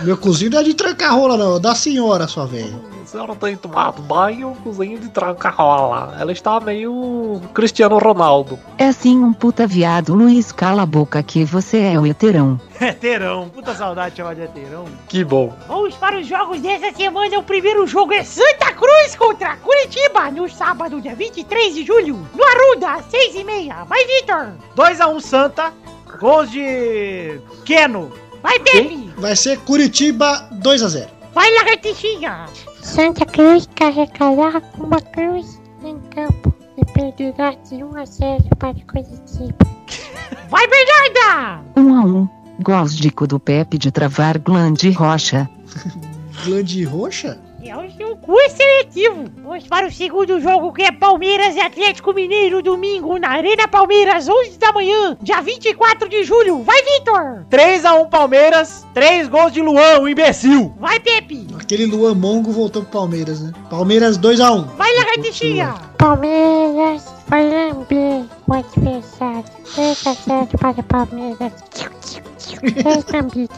[0.03, 1.55] Meu cozinho não é de trancar rola, não.
[1.55, 2.79] É da senhora, sua velha.
[3.07, 6.13] Senhora tem tomado banho, cozinho de tranca-rola.
[6.19, 8.59] Ela está meio Cristiano Ronaldo.
[8.77, 12.59] É sim um puta viado, Luiz, cala a boca que você é o heterão.
[12.81, 14.83] Heterão, puta saudade de chamar de heterão.
[15.07, 15.55] Que bom.
[15.69, 17.39] Vamos para os jogos dessa semana.
[17.39, 22.43] O primeiro jogo é Santa Cruz contra Curitiba, no sábado, dia 23 de julho, no
[22.43, 23.85] Arruda, às 6h30.
[23.85, 24.49] Vai, Vitor!
[24.75, 25.73] 2x1 Santa,
[26.19, 28.11] gols de Keno.
[28.43, 29.13] Vai, Pepe!
[29.17, 31.07] Vai ser Curitiba 2x0.
[31.33, 32.45] Vai, Lagartixinha!
[32.87, 39.57] Santa Cruz carregará uma cruz em campo e perderá de 1 a 0 para Curitiba.
[40.49, 41.63] Vai, Bernarda!
[41.75, 42.29] Um a um.
[42.61, 45.49] Gols de cu do Pepe de travar glande rocha.
[46.45, 47.37] Glande roxa?
[47.67, 49.25] É o seu cu é seletivo.
[49.43, 54.29] Vamos para o segundo jogo que é Palmeiras e Atlético Mineiro, domingo, na Arena Palmeiras,
[54.29, 56.63] 11 da manhã, dia 24 de julho.
[56.63, 57.45] Vai, Vitor!
[57.51, 60.73] 3x1 Palmeiras, 3 gols de Luan, o imbecil.
[60.79, 61.45] Vai, Pepe!
[61.59, 63.51] Aquele Luan Mongo voltou pro Palmeiras, né?
[63.69, 64.65] Palmeiras 2x1.
[64.77, 65.73] Vai, Lagartixinha!
[65.97, 69.43] Palmeiras vai lamber o adversário.
[69.75, 71.51] 3 a 0 para Palmeiras.
[71.73, 73.56] 3 lambidas.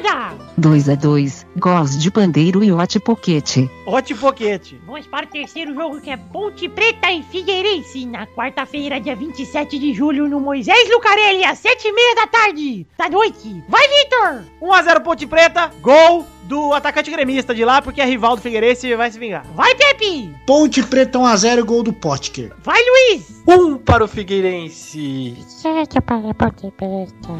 [0.00, 0.38] Bernarda!
[0.56, 3.70] 2 a 2 Gols de Pandeiro e Ote Poquete.
[3.86, 4.80] Ótimo boquete.
[4.86, 9.78] Vamos para o terceiro jogo que é Ponte Preta e Figueirense, na quarta-feira, dia 27
[9.78, 13.62] de julho, no Moisés Lucarelli, às 7h30 da tarde, da noite.
[13.68, 14.44] Vai, Vitor!
[14.62, 18.96] 1x0 Ponte Preta, gol do atacante gremista de lá, porque é rival do Figueirense e
[18.96, 19.44] vai se vingar.
[19.54, 20.30] Vai, Pepe!
[20.46, 22.52] Ponte Preta 1x0, gol do Potker.
[22.62, 23.42] Vai, Luiz!
[23.46, 25.36] Um para o Figueirense.
[25.48, 27.32] Sete para a Ponte Preta.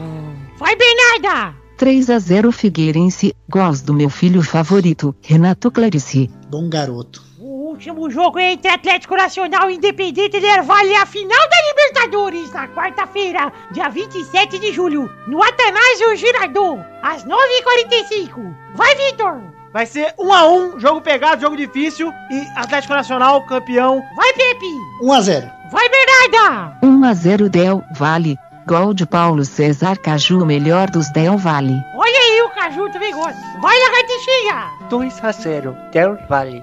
[0.59, 1.62] Vai, Bernarda!
[1.83, 3.35] 3 a 0 Figueirense.
[3.51, 6.31] Gols do meu filho favorito, Renato Clarice.
[6.49, 7.25] Bom garoto.
[7.41, 12.53] O último jogo é entre Atlético Nacional e Independente Del Valle, a final da Libertadores,
[12.53, 18.55] na quarta-feira, dia 27 de julho, no Atanásio Girardot, às 9h45.
[18.77, 19.43] Vai, Vitor!
[19.73, 24.01] Vai ser 1x1, jogo pegado, jogo difícil e Atlético Nacional campeão.
[24.15, 24.71] Vai, Pepe!
[25.03, 25.51] 1x0.
[25.73, 26.79] Vai, Bernarda!
[26.81, 28.39] 1 a 0 Del Valle.
[28.67, 31.83] Gol de Paulo César Caju, o melhor dos Del Valle.
[31.95, 33.41] Olha aí o Caju também gosta.
[33.61, 34.71] Vai, Lagartixinha!
[34.89, 36.63] 2 a 0 Del Valle.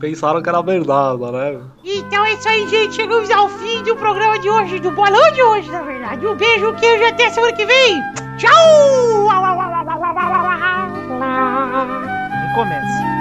[0.00, 1.60] Pensaram que era verdade, né?
[1.84, 2.94] Então é isso aí, gente.
[2.94, 6.26] Chegamos ao fim do programa de hoje, do bolão de hoje, na verdade.
[6.26, 8.02] Um beijo, um queijo e até semana que vem.
[8.38, 8.52] Tchau!
[12.54, 13.11] Começa.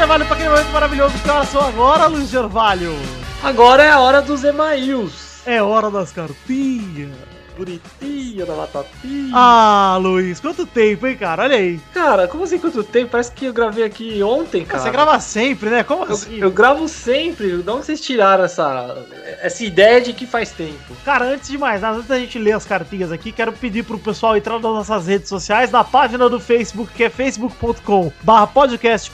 [0.00, 1.18] Gervalho, para aquele momento maravilhoso.
[1.18, 2.96] Que horas são agora, Luiz Gervalho?
[3.42, 5.42] Agora é a hora dos emails.
[5.44, 7.29] É hora das cartinhas.
[7.60, 9.30] Bonitinha da batatinha.
[9.34, 11.42] Ah, Luiz, quanto tempo, hein, cara?
[11.42, 11.78] Olha aí.
[11.92, 13.10] Cara, como assim quanto tempo?
[13.10, 14.82] Parece que eu gravei aqui ontem, cara.
[14.82, 15.82] Você grava sempre, né?
[15.82, 16.38] Como Eu, assim?
[16.38, 17.58] eu gravo sempre.
[17.62, 18.96] De onde vocês tiraram essa,
[19.42, 20.96] essa ideia de que faz tempo?
[21.04, 23.98] Cara, antes de mais nada, antes da gente ler as cartinhas aqui, quero pedir pro
[23.98, 29.10] pessoal entrar nas nossas redes sociais, na página do Facebook, que é facebook.com barra podcast.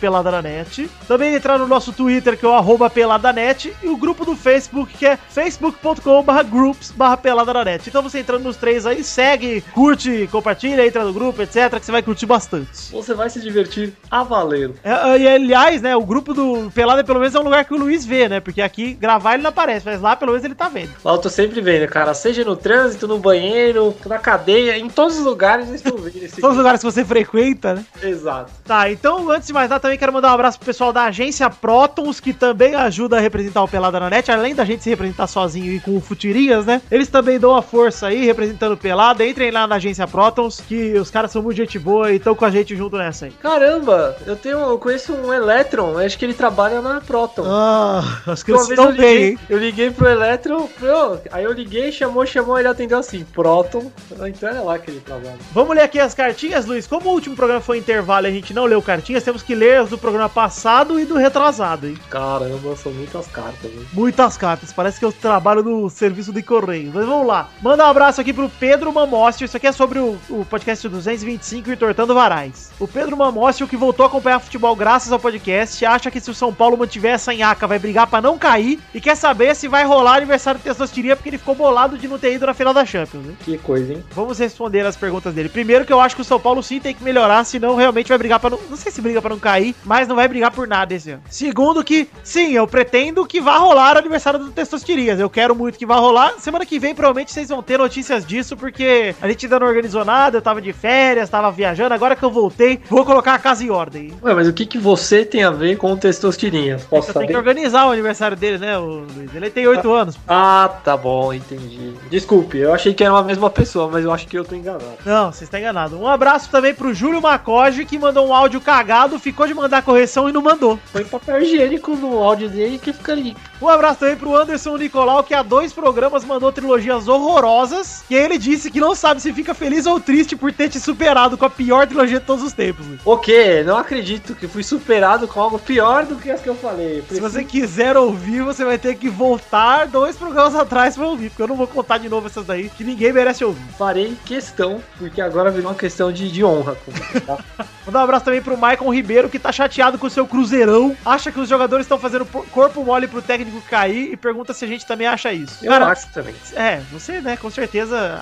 [1.08, 4.96] Também entrar no nosso Twitter, que é o arroba peladanet, e o grupo do Facebook,
[4.96, 7.88] que é facebook.com barra groups barra peladanet.
[7.88, 12.02] Então você nos três aí, segue, curte, compartilha, entra no grupo, etc, que você vai
[12.02, 12.92] curtir bastante.
[12.92, 14.72] Você vai se divertir a valer.
[14.82, 17.76] É, e aliás, né, o grupo do Pelada pelo menos é um lugar que o
[17.76, 18.40] Luiz vê, né?
[18.40, 20.90] Porque aqui gravar ele não aparece, mas lá pelo menos ele tá vendo.
[21.04, 22.14] Lá eu tô sempre vendo, cara.
[22.14, 26.40] Seja no trânsito, no banheiro, na cadeia, em todos os lugares eu estou vendo esse
[26.40, 27.84] São os lugares que você frequenta, né?
[28.02, 28.52] Exato.
[28.64, 31.48] Tá, então antes de mais nada, também quero mandar um abraço pro pessoal da agência
[31.48, 35.26] Protons, que também ajuda a representar o Pelada na net, além da gente se representar
[35.26, 36.82] sozinho e com o Futirinhas, né?
[36.90, 39.26] Eles também dão a força aí, representando Pelada.
[39.26, 42.44] Entrem lá na agência Protons, que os caras são muito gente boa e estão com
[42.44, 43.32] a gente junto nessa aí.
[43.42, 44.58] Caramba, eu tenho.
[44.58, 47.44] Eu conheço um Electron, acho que ele trabalha na Proton.
[47.46, 49.38] Ah, as crianças estão eu bem, hein?
[49.48, 53.90] eu liguei pro Electron, pro- aí eu liguei, chamou, chamou, ele atendeu assim, Proton.
[54.26, 55.36] Então é lá que ele trabalha.
[55.52, 56.86] Vamos ler aqui as cartinhas, Luiz.
[56.86, 59.80] Como o último programa foi intervalo e a gente não leu cartinhas, temos que ler
[59.80, 61.96] as do programa passado e do retrasado, hein?
[62.10, 63.86] Caramba, são muitas cartas, hein?
[63.92, 66.90] Muitas cartas, parece que eu trabalho no serviço de correio.
[66.94, 67.48] Mas vamos lá.
[67.62, 69.44] Manda um abraço aqui pro Pedro Mamócio.
[69.44, 72.70] Isso aqui é sobre o, o podcast 225 e Tortando Varais.
[72.78, 76.34] O Pedro Mamócio, que voltou a acompanhar futebol graças ao podcast, acha que se o
[76.34, 79.84] São Paulo mantiver essa nhaca, vai brigar pra não cair e quer saber se vai
[79.84, 82.84] rolar aniversário de Testosteria porque ele ficou bolado de não ter ido na final da
[82.84, 83.26] Champions.
[83.26, 83.36] Hein?
[83.44, 84.04] Que coisa, hein?
[84.12, 85.48] Vamos responder as perguntas dele.
[85.48, 88.18] Primeiro que eu acho que o São Paulo sim tem que melhorar, senão realmente vai
[88.18, 88.60] brigar pra não...
[88.70, 91.22] Não sei se briga pra não cair, mas não vai brigar por nada esse ano.
[91.28, 95.20] Segundo que, sim, eu pretendo que vá rolar o aniversário do Testostirias.
[95.20, 96.34] Eu quero muito que vá rolar.
[96.38, 97.95] Semana que vem, provavelmente, vocês vão ter notícias
[98.26, 101.94] disso, porque a gente ainda não organizou nada, eu tava de férias, tava viajando.
[101.94, 104.12] Agora que eu voltei, vou colocar a casa em ordem.
[104.22, 106.76] Ué, mas o que, que você tem a ver com testostirinha?
[106.90, 107.36] Posso Eu tenho que saber?
[107.36, 109.34] organizar o aniversário dele, né, o Luiz?
[109.34, 110.16] Ele tem 8 anos.
[110.28, 111.92] Ah, tá bom, entendi.
[112.10, 114.84] Desculpe, eu achei que era uma mesma pessoa, mas eu acho que eu tô enganado.
[115.04, 115.98] Não, você está enganado.
[115.98, 120.28] Um abraço também pro Júlio Macoge, que mandou um áudio cagado, ficou de mandar correção
[120.28, 120.78] e não mandou.
[120.92, 123.36] Põe papel higiênico no áudio dele que fica ali.
[123.60, 127.85] Um abraço também pro Anderson Nicolau, que há dois programas mandou trilogias horrorosas.
[128.10, 130.78] E aí ele disse que não sabe se fica feliz ou triste por ter te
[130.78, 132.86] superado com a pior trilogia de todos os tempos.
[132.86, 133.00] Luiz.
[133.04, 133.62] O quê?
[133.64, 137.02] Não acredito que fui superado com algo pior do que as que eu falei.
[137.08, 141.42] Se você quiser ouvir, você vai ter que voltar dois programas atrás pra ouvir, porque
[141.42, 143.62] eu não vou contar de novo essas daí, que ninguém merece ouvir.
[143.78, 146.74] farei questão, porque agora virou uma questão de, de honra.
[146.74, 147.38] comigo, tá?
[147.86, 150.96] Mandar um abraço também pro Maicon Ribeiro, que tá chateado com o seu cruzeirão.
[151.04, 154.64] Acha que os jogadores estão fazendo corpo mole pro técnico técnico cair e pergunta se
[154.64, 155.64] a gente também acha isso.
[155.64, 156.34] Eu Cara, acho também.
[156.54, 157.75] é, você, né, com certeza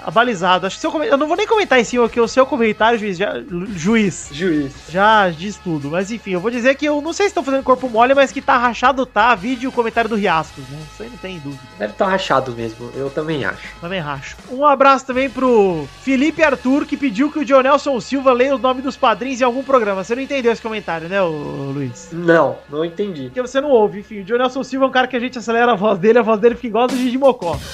[0.04, 0.66] abalizado.
[0.66, 2.98] Acho que seu come- eu não vou nem comentar em cima, porque o seu comentário,
[2.98, 3.34] juiz, já,
[3.76, 4.72] juiz, Juiz.
[4.88, 5.90] já diz tudo.
[5.90, 8.32] Mas enfim, eu vou dizer que eu não sei se estão fazendo corpo mole, mas
[8.32, 10.78] que tá rachado tá, vídeo o comentário do Riascos, né?
[10.92, 11.62] Isso aí não tem dúvida.
[11.78, 13.62] Deve estar rachado mesmo, eu também acho.
[13.80, 14.36] Também racho.
[14.50, 18.82] Um abraço também pro Felipe Arthur, que pediu que o Dionelson Silva leia o nome
[18.82, 20.02] dos padrinhos em algum programa.
[20.04, 22.08] Você não entendeu esse comentário, né, Luiz?
[22.12, 23.24] Não, não entendi.
[23.24, 24.20] Porque você não ouve, enfim.
[24.20, 26.38] O Dionelson Silva é um cara que a gente acelera a voz dele, a voz
[26.40, 27.58] dele fica igual a do Gigi Mocó.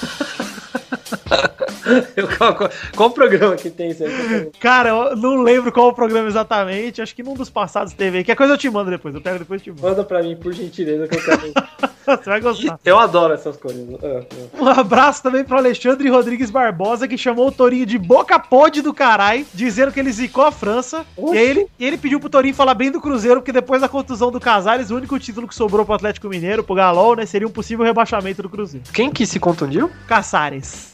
[2.15, 4.49] Eu- qual, qual- qual programa que tem isso aí?
[4.59, 7.01] Cara, eu não lembro qual o programa exatamente.
[7.01, 8.23] Acho que num dos passados teve.
[8.23, 9.13] Que coisa eu te mando depois.
[9.15, 9.81] Eu pego depois e te mando.
[9.81, 11.41] Manda pra mim, por gentileza, que eu quero.
[12.03, 12.79] Você vai gostar.
[12.83, 13.87] eu adoro essas coisas.
[14.03, 14.61] Ah, ah.
[14.63, 18.91] Um abraço também pro Alexandre Rodrigues Barbosa, que chamou o Torinho de boca podre do
[18.91, 21.05] carai, dizendo que ele zicou a França.
[21.15, 21.35] Oxe.
[21.35, 24.31] E aí ele, ele pediu pro Torinho falar bem do Cruzeiro, porque depois da contusão
[24.31, 27.51] do Casares, o único título que sobrou pro Atlético Mineiro, pro Galol, né, seria um
[27.51, 28.85] possível rebaixamento do Cruzeiro.
[28.91, 29.89] Quem que se contundiu?
[30.07, 30.89] Caçares.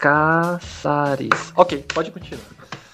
[0.92, 1.52] Caçares.
[1.56, 2.42] Ok, pode continuar.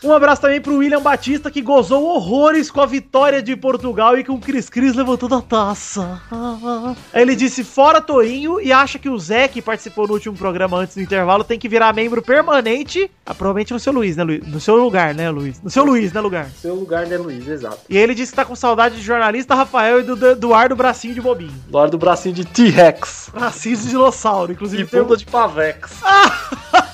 [0.04, 4.24] Um abraço também pro William Batista, que gozou horrores com a vitória de Portugal e
[4.26, 6.22] com o Cris Cris levantando a taça.
[7.14, 10.96] Ele disse fora Torinho e acha que o Zé, que participou no último programa antes
[10.96, 14.46] do intervalo, tem que virar membro permanente, ah, provavelmente no seu Luiz, né, Luiz?
[14.46, 15.62] No seu lugar, né, Luiz?
[15.64, 16.50] No seu Luiz, né, lugar?
[16.62, 17.48] Seu lugar, né, Luiz?
[17.48, 17.80] Exato.
[17.88, 21.14] E ele disse que tá com saudade de jornalista Rafael e do do Eduardo Bracinho
[21.14, 21.54] de Bobinho.
[21.70, 23.30] Do lado do bracinho de T-Rex.
[23.34, 24.84] Bracinho de dinossauro, inclusive.
[24.84, 25.92] E tem um- bunda de Pavex.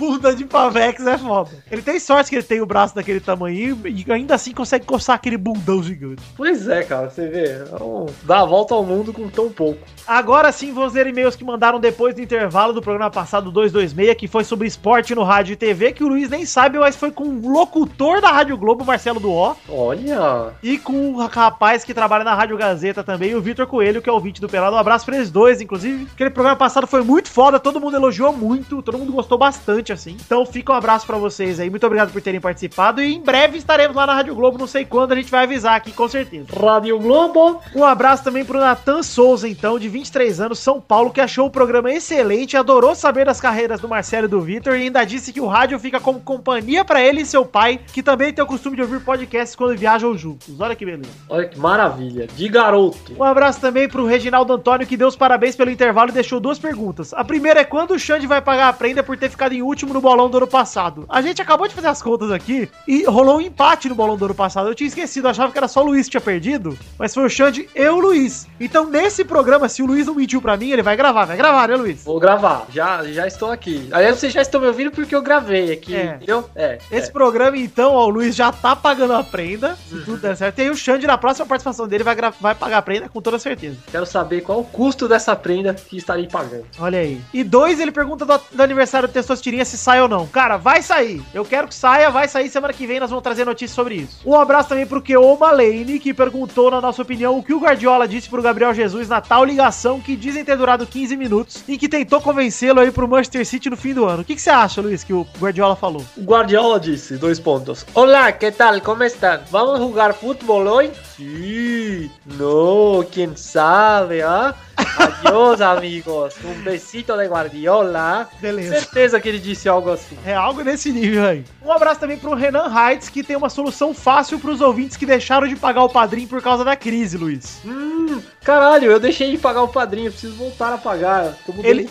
[0.00, 1.50] Bunda de Pavex é foda.
[1.70, 5.14] Ele tem sorte que ele tem o braço daquele tamanho e ainda assim consegue coçar
[5.16, 6.22] aquele bundão gigante.
[6.36, 7.44] Pois é, cara, você vê.
[7.50, 9.80] é um- Dá a volta ao mundo com tão pouco.
[10.06, 14.26] Agora sim, vamos ler e-mails que mandaram depois do intervalo do programa passado 226, que
[14.26, 17.24] foi sobre esporte no rádio e TV, que o Luiz nem sabe, mas foi com
[17.24, 20.52] o locutor da Rádio Globo, Marcelo Duó, Olha.
[20.62, 24.12] e com o rapaz que trabalha na Rádio Gazeta também, o Vitor Coelho, que é
[24.12, 24.74] o ouvinte do Pelado.
[24.74, 26.06] Um abraço pra eles dois, inclusive.
[26.14, 30.16] Aquele programa passado foi muito foda, todo mundo elogiou muito, todo mundo gostou bastante, assim.
[30.24, 33.58] Então fica um abraço pra vocês aí, muito obrigado por terem participado, e em breve
[33.58, 36.46] estaremos lá na Rádio Globo, não sei quando, a gente vai avisar aqui, com certeza.
[36.58, 37.60] Rádio Globo.
[37.74, 41.50] Um abraço também pro Natan Souza, então, de 23 anos, São Paulo, que achou o
[41.50, 45.40] programa excelente, adorou saber das carreiras do Marcelo e do Vitor e ainda disse que
[45.40, 48.76] o rádio fica como companhia pra ele e seu pai, que também tem o costume
[48.76, 50.60] de ouvir podcasts quando viajam juntos.
[50.60, 51.10] Olha que beleza.
[51.28, 52.26] Olha que maravilha.
[52.26, 53.14] De garoto.
[53.18, 56.58] Um abraço também pro Reginaldo Antônio, que deu os parabéns pelo intervalo e deixou duas
[56.58, 57.14] perguntas.
[57.14, 59.79] A primeira é quando o Xande vai pagar a prenda por ter ficado em último
[59.86, 61.04] no bolão do ano passado.
[61.08, 64.24] A gente acabou de fazer as contas aqui e rolou um empate no bolão do
[64.24, 64.68] ano passado.
[64.68, 67.24] Eu tinha esquecido, eu achava que era só o Luiz que tinha perdido, mas foi
[67.24, 68.46] o Xande e o Luiz.
[68.58, 71.24] Então, nesse programa, se o Luiz não mentiu pra mim, ele vai gravar.
[71.24, 72.04] Vai gravar, né, Luiz?
[72.04, 72.66] Vou gravar.
[72.70, 73.88] Já, já estou aqui.
[73.90, 75.94] Aliás, vocês já estão me ouvindo porque eu gravei aqui.
[75.94, 76.16] É.
[76.16, 76.48] Entendeu?
[76.54, 76.78] É.
[76.90, 77.12] Esse é.
[77.12, 80.58] programa, então, ó, o Luiz já tá pagando a prenda, se tudo der certo.
[80.58, 83.38] E aí o Xande, na próxima participação dele, vai, vai pagar a prenda com toda
[83.38, 83.76] certeza.
[83.90, 86.66] Quero saber qual o custo dessa prenda que estarei pagando.
[86.78, 87.20] Olha aí.
[87.32, 90.26] E dois, ele pergunta do, do aniversário do Testosterinha se sai ou não.
[90.26, 91.22] Cara, vai sair.
[91.32, 94.20] Eu quero que saia, vai sair semana que vem, nós vamos trazer notícias sobre isso.
[94.26, 98.08] Um abraço também pro Keoma Lane, que perguntou, na nossa opinião, o que o Guardiola
[98.08, 101.88] disse pro Gabriel Jesus na tal ligação que dizem ter durado 15 minutos e que
[101.88, 104.22] tentou convencê-lo aí pro Manchester City no fim do ano.
[104.22, 106.04] O que, que você acha, Luiz, que o Guardiola falou?
[106.16, 107.86] O Guardiola disse, dois pontos.
[107.94, 108.80] Olá, que tal?
[108.80, 109.40] Como estão?
[109.50, 110.92] Vamos jogar futebol hoje?
[111.20, 112.10] Sim.
[112.24, 114.54] No, quem sabe, ah?
[114.96, 116.34] Adiós, amigos.
[116.42, 118.26] Um besito de Guardiola.
[118.40, 118.80] Beleza.
[118.80, 120.16] Certeza que ele disse algo assim.
[120.24, 121.44] É algo nesse nível aí.
[121.62, 125.46] Um abraço também pro Renan Heitz, que tem uma solução fácil pros ouvintes que deixaram
[125.46, 127.60] de pagar o padrinho por causa da crise, Luiz.
[127.66, 131.34] Hum, caralho, eu deixei de pagar o padrinho, preciso voltar a pagar.
[131.62, 131.88] Ele-.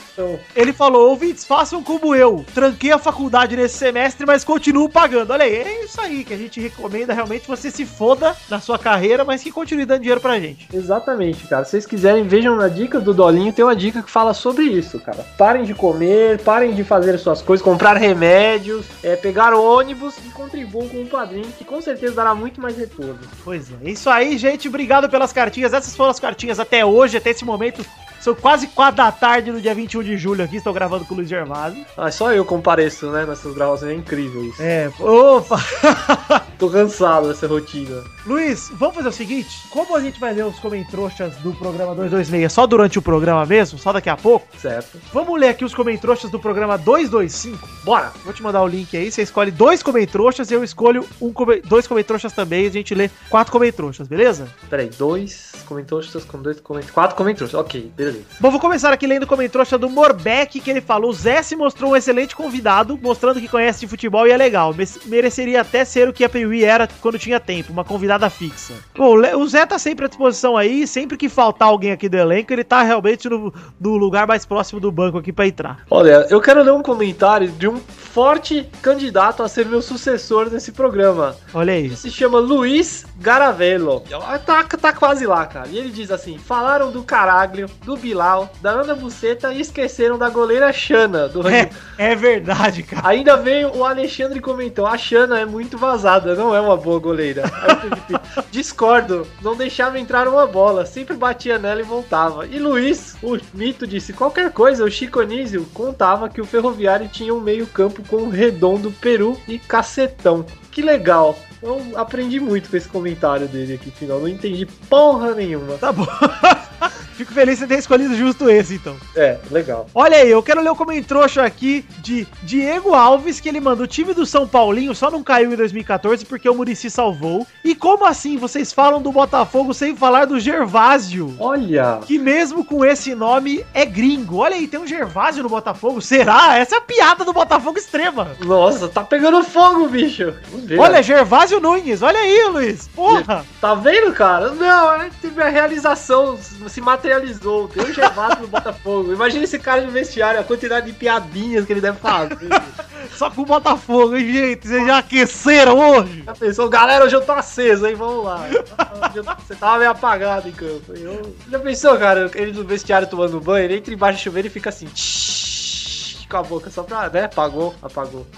[0.55, 2.45] Ele falou: ouvintes, façam como eu.
[2.53, 5.31] Tranquei a faculdade nesse semestre, mas continuo pagando.
[5.31, 8.79] Olha aí, é isso aí que a gente recomenda realmente você se foda na sua
[8.79, 10.67] carreira, mas que continue dando dinheiro pra gente.
[10.73, 11.65] Exatamente, cara.
[11.65, 14.99] Se vocês quiserem, vejam na dica do Dolinho, tem uma dica que fala sobre isso,
[14.99, 15.25] cara.
[15.37, 20.87] Parem de comer, parem de fazer suas coisas, comprar remédios, é, pegar ônibus e contribuam
[20.87, 23.19] com o padrinho, que com certeza dará muito mais retorno.
[23.43, 24.67] Pois é, isso aí, gente.
[24.67, 25.73] Obrigado pelas cartinhas.
[25.73, 27.85] Essas foram as cartinhas até hoje, até esse momento.
[28.19, 30.57] São quase 4 da tarde no dia 21 de julho aqui.
[30.57, 31.85] Estou gravando com o Luiz Gervásio.
[31.97, 34.61] Ah, só eu compareço, né, nessas gravações, é incrível isso.
[34.61, 35.57] É, opa!
[36.59, 38.03] Tô cansado dessa rotina.
[38.25, 42.51] Luiz, vamos fazer o seguinte: como a gente vai ler os comentroxas do programa 226
[42.51, 44.99] só durante o programa mesmo, só daqui a pouco, Certo.
[45.13, 47.67] vamos ler aqui os comentroxas do programa 225.
[47.85, 48.11] Bora!
[48.25, 51.33] Vou te mandar o link aí, você escolhe dois comentroxas e eu escolho um
[51.65, 54.49] dois comentroxas também, e a gente lê quatro comentroxas, beleza?
[54.69, 56.93] Peraí, dois comentroxas com dois comentroxas.
[56.93, 58.08] Quatro comentroxas, ok, beleza.
[58.11, 58.25] Beleza.
[58.39, 61.91] Bom, vou começar aqui lendo o comentário do Morbeck, que ele falou: Zé se mostrou
[61.91, 64.73] um excelente convidado, mostrando que conhece de futebol e é legal.
[65.05, 68.73] Mereceria até ser o que a Piuí era quando tinha tempo, uma convidada fixa.
[68.95, 72.17] Bom, o o Zé tá sempre à disposição aí, sempre que faltar alguém aqui do
[72.17, 75.79] elenco, ele tá realmente no, no lugar mais próximo do banco aqui pra entrar.
[75.89, 80.71] Olha, eu quero ler um comentário de um forte candidato a ser meu sucessor nesse
[80.71, 81.35] programa.
[81.53, 81.85] Olha aí.
[81.85, 84.03] Ele se chama Luiz Garavello.
[84.45, 85.67] Tá, tá quase lá, cara.
[85.69, 90.29] E ele diz assim: falaram do Caraglio, do Bilal, da Ana Buceta e esqueceram da
[90.29, 93.07] goleira Xana, do É, é verdade, cara.
[93.07, 97.43] Ainda veio o Alexandre comentou: a Xana é muito vazada, não é uma boa goleira.
[97.61, 98.19] Aí Felipe,
[98.51, 102.45] discordo, não deixava entrar uma bola, sempre batia nela e voltava.
[102.47, 107.33] E Luiz, o mito, disse: qualquer coisa, o Chico Anísio contava que o Ferroviário tinha
[107.33, 110.45] um meio-campo com Redondo, Peru e Cacetão.
[110.71, 111.37] Que legal.
[111.61, 114.19] Eu aprendi muito com esse comentário dele aqui, final.
[114.19, 115.77] Não entendi porra nenhuma.
[115.77, 116.07] Tá bom.
[117.19, 118.95] Fico feliz de ter escolhido justo esse, então.
[119.13, 119.87] É, legal.
[119.93, 123.87] Olha aí, eu quero ler o comentário aqui de Diego Alves, que ele manda o
[123.87, 127.45] time do São Paulinho só não caiu em 2014 porque o Murici salvou.
[127.63, 131.35] E como assim vocês falam do Botafogo sem falar do Gervásio?
[131.39, 131.99] Olha!
[132.05, 134.37] Que mesmo com esse nome é gringo.
[134.37, 136.01] Olha aí, tem um Gervásio no Botafogo.
[136.01, 136.57] Será?
[136.57, 138.29] Essa é a piada do Botafogo extrema.
[138.39, 140.33] Nossa, tá pegando fogo, bicho.
[140.77, 142.01] Olha, Gervásio Nunes.
[142.01, 142.87] Olha aí, Luiz.
[142.89, 143.45] Porra.
[143.61, 144.49] Tá vendo, cara?
[144.51, 146.37] Não, teve a realização,
[146.67, 147.67] se materializou.
[147.69, 149.13] Tem um Gervásio no Botafogo.
[149.13, 152.37] Imagina esse cara no vestiário, a quantidade de piadinhas que ele deve fazer.
[153.15, 154.67] Só com o Botafogo, hein, gente?
[154.67, 156.23] Vocês já aqueceram hoje?
[156.25, 157.95] Já pensou, galera, hoje eu tô aceso, hein?
[157.95, 158.45] Vamos lá.
[158.49, 160.93] Eu- Você tava meio apagado em campo.
[160.95, 161.35] Eu...
[161.49, 164.69] Já pensou, cara, ele no vestiário tomando banho, ele entra embaixo do chuveiro e fica
[164.69, 164.85] assim.
[164.87, 167.09] "Tsh", Com a boca só pra.
[167.09, 167.25] né?
[167.25, 168.25] Apagou, apagou.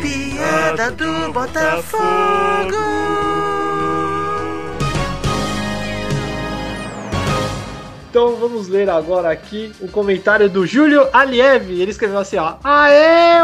[0.00, 2.76] Piada do Botafogo.
[8.10, 11.70] Então vamos ler agora aqui o comentário do Júlio Aliev.
[11.70, 12.54] Ele escreveu assim, ó.
[12.64, 13.36] Aê!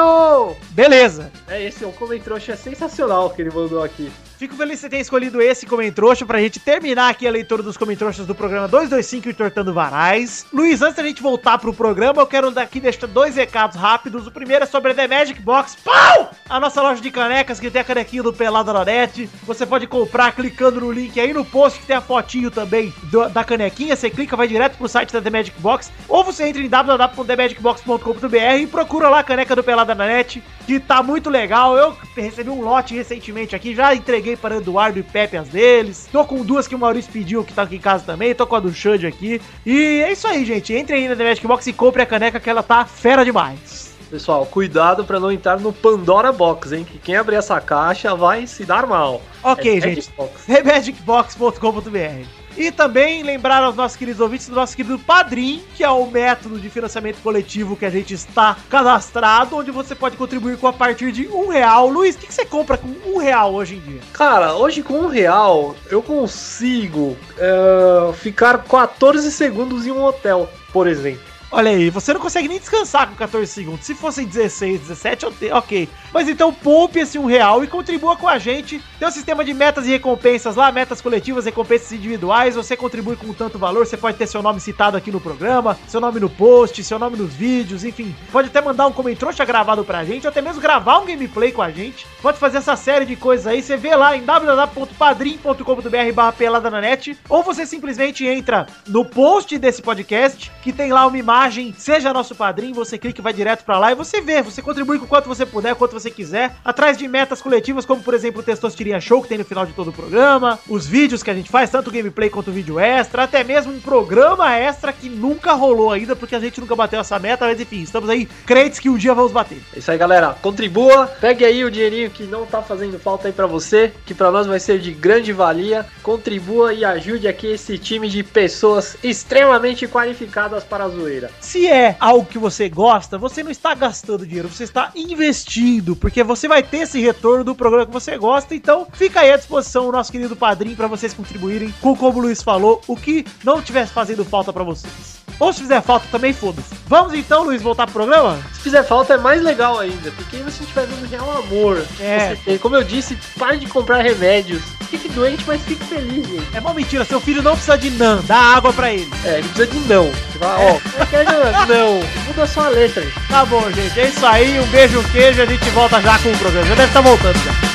[0.70, 1.30] Beleza.
[1.46, 4.11] É, esse é um comentário sensacional que ele mandou aqui.
[4.43, 7.76] Fico feliz que você tenha escolhido esse comentrouxa pra gente terminar aqui a leitura dos
[7.76, 10.45] comentrouxas do programa 225 Entortando Varais.
[10.53, 14.26] Luiz, antes da gente voltar pro programa, eu quero daqui deixar dois recados rápidos.
[14.26, 15.76] O primeiro é sobre a The Magic Box.
[15.84, 16.32] Pau!
[16.51, 19.30] A nossa loja de canecas que tem a canequinha do Pelada na Net.
[19.45, 23.28] Você pode comprar clicando no link aí no post que tem a fotinho também do-
[23.28, 23.95] da canequinha.
[23.95, 25.93] Você clica, vai direto pro site da The Magic Box.
[26.09, 30.80] Ou você entra em www.themagicbox.com.br e procura lá a caneca do Pelada na Net, que
[30.80, 31.78] tá muito legal.
[31.78, 36.09] Eu recebi um lote recentemente aqui, já entreguei para Eduardo e Pepe as deles.
[36.11, 38.35] Tô com duas que o Maurício pediu, que tá aqui em casa também.
[38.35, 39.41] Tô com a do Xande aqui.
[39.64, 40.72] E é isso aí, gente.
[40.72, 43.93] Entre aí na The Magic Box e compre a caneca que ela tá fera demais.
[44.11, 46.85] Pessoal, cuidado pra não entrar no Pandora Box, hein?
[46.85, 49.22] Que quem abrir essa caixa vai se dar mal.
[49.43, 50.03] Ok, É gente.
[50.03, 50.45] Xbox.
[50.45, 52.26] TheMagicBox.com.br
[52.57, 56.59] e também lembrar aos nossos queridos ouvintes do nosso querido Padrim, que é o método
[56.59, 61.12] de financiamento coletivo que a gente está cadastrado, onde você pode contribuir com a partir
[61.12, 61.88] de um real.
[61.88, 64.00] Luiz, o que, você compra com um real hoje em dia?
[64.12, 70.86] Cara, hoje com um real eu consigo é, ficar 14 segundos em um hotel, por
[70.86, 71.32] exemplo.
[71.55, 73.84] Olha aí, você não consegue nem descansar com 14 segundos.
[73.84, 75.86] Se fossem 16, 17, eu te- ok.
[76.11, 78.82] Mas então poupe esse um real e contribua com a gente.
[78.98, 82.55] Tem um sistema de metas e recompensas lá, metas coletivas, recompensas individuais.
[82.55, 86.00] Você contribui com tanto valor, você pode ter seu nome citado aqui no programa, seu
[86.00, 88.14] nome no post, seu nome nos vídeos, enfim.
[88.32, 89.12] Pode até mandar um comentário
[89.46, 92.07] gravado pra gente, ou até mesmo gravar um gameplay com a gente.
[92.22, 93.62] Pode fazer essa série de coisas aí.
[93.62, 99.59] Você vê lá em www.padrim.com.br barra pelada na net, ou você simplesmente entra no post
[99.59, 101.41] desse podcast, que tem lá uma imagem,
[101.76, 104.99] seja nosso padrinho, você clica e vai direto pra lá e você vê, você contribui
[104.99, 108.45] com quanto você puder, quanto você quiser, atrás de metas coletivas, como por exemplo o
[108.45, 111.51] Testostirinha Show, que tem no final de todo o programa, os vídeos que a gente
[111.51, 116.14] faz, tanto gameplay quanto vídeo extra, até mesmo um programa extra que nunca rolou ainda,
[116.14, 119.14] porque a gente nunca bateu essa meta, mas enfim, estamos aí crentes que um dia
[119.14, 119.59] vamos bater.
[119.74, 120.36] É isso aí, galera.
[120.40, 124.30] Contribua, pegue aí o dinheirinho que não tá fazendo falta aí pra você, que pra
[124.30, 125.86] nós vai ser de grande valia.
[126.03, 131.30] Contribua e ajude aqui esse time de pessoas extremamente qualificadas para a zoeira.
[131.41, 136.22] Se é algo que você gosta, você não está gastando dinheiro, você está investindo, porque
[136.22, 138.55] você vai ter esse retorno do programa que você gosta.
[138.55, 142.22] Então, fica aí à disposição o nosso querido padrinho para vocês contribuírem com como o
[142.22, 145.21] Luiz falou, o que não tivesse fazendo falta para vocês.
[145.43, 146.68] Ou se fizer falta também, foda-se.
[146.86, 148.38] Vamos então, Luiz, voltar pro programa?
[148.53, 151.84] Se fizer falta é mais legal ainda, porque aí você estiver vendo real amor.
[151.99, 152.28] É.
[152.28, 152.59] Você tem.
[152.59, 154.62] Como eu disse, pare de comprar remédios.
[154.88, 156.47] Fique doente, mas fique feliz, gente.
[156.57, 159.11] É uma mentira, seu filho não precisa de nan, dá água pra ele.
[159.24, 160.05] É, ele precisa de não.
[160.05, 161.32] Você fala, ó, quero
[161.66, 162.24] não.
[162.28, 163.05] Muda só a letra.
[163.28, 166.30] Tá bom, gente, é isso aí, um beijo, um queijo, a gente volta já com
[166.30, 166.68] o programa.
[166.68, 167.72] Já deve estar voltando já.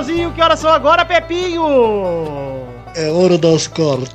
[0.00, 0.32] Maravilhosinho.
[0.32, 1.62] Que horas são agora, Pepinho?
[2.94, 4.08] É hora das cartinhas.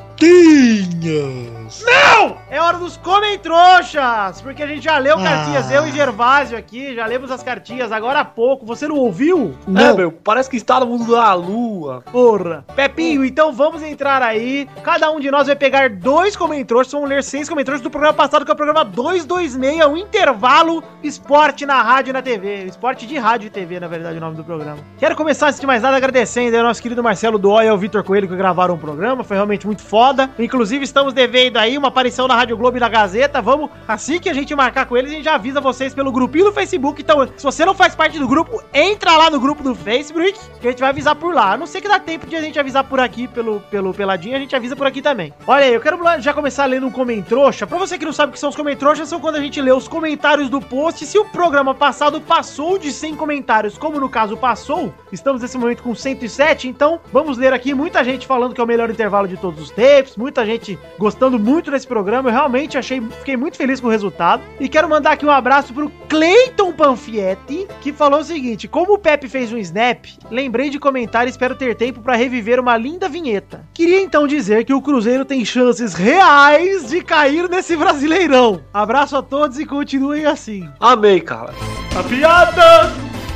[1.85, 2.44] Não!
[2.55, 4.39] É hora dos Comentroxas!
[4.41, 5.23] Porque a gente já leu Ah.
[5.23, 8.65] cartinhas, eu e Gervásio aqui, já lemos as cartinhas agora há pouco.
[8.65, 9.53] Você não ouviu?
[9.67, 12.01] É, Não, meu, parece que está no mundo da lua.
[12.09, 12.63] Porra!
[12.73, 14.69] Pepinho, então vamos entrar aí.
[14.83, 16.89] Cada um de nós vai pegar dois comentários.
[16.93, 21.65] Vamos ler seis comentários do programa passado, que é o programa 226, um intervalo esporte
[21.65, 22.63] na rádio e na TV.
[22.67, 24.77] Esporte de rádio e TV, na verdade, o nome do programa.
[24.97, 27.77] Quero começar, antes de mais nada, agradecendo aí ao nosso querido Marcelo Dóia e ao
[27.77, 29.25] Vitor Coelho que gravaram o programa.
[29.25, 30.29] Foi realmente muito foda.
[30.39, 33.41] Inclusive, estamos devendo aí uma aparição na Rádio Globo e na Gazeta.
[33.41, 36.45] Vamos, assim que a gente marcar com eles, a gente já avisa vocês pelo grupinho
[36.45, 37.01] do Facebook.
[37.01, 40.67] Então, se você não faz parte do grupo, entra lá no grupo do Facebook, que
[40.67, 41.53] a gente vai avisar por lá.
[41.53, 44.35] A não ser que dá tempo de a gente avisar por aqui pelo, pelo Peladinho,
[44.35, 45.33] a gente avisa por aqui também.
[45.47, 47.65] Olha aí, eu quero já começar lendo um comentrouxa.
[47.65, 49.71] Pra você que não sabe o que são os comentroxas, são quando a gente lê
[49.71, 51.05] os comentários do post.
[51.05, 55.83] Se o programa passado passou de 100 comentários, como no caso passou, estamos nesse momento
[55.83, 59.37] com 107, então vamos ler aqui muita gente falando que é o melhor intervalo de
[59.37, 62.29] todos os tempos, muita gente gostando muito desse programa.
[62.29, 64.43] Eu realmente achei, fiquei muito feliz com o resultado.
[64.59, 68.97] E quero mandar aqui um abraço pro Cleiton Panfietti, que falou o seguinte: Como o
[68.97, 73.07] Pepe fez um snap, lembrei de comentar e espero ter tempo para reviver uma linda
[73.07, 73.65] vinheta.
[73.73, 78.61] Queria então dizer que o Cruzeiro tem chances reais de cair nesse Brasileirão.
[78.73, 80.69] Abraço a todos e continuem assim.
[80.79, 81.53] Amei, cara.
[81.97, 82.91] A piada,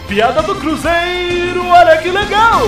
[0.08, 2.64] piada do Cruzeiro, olha que legal!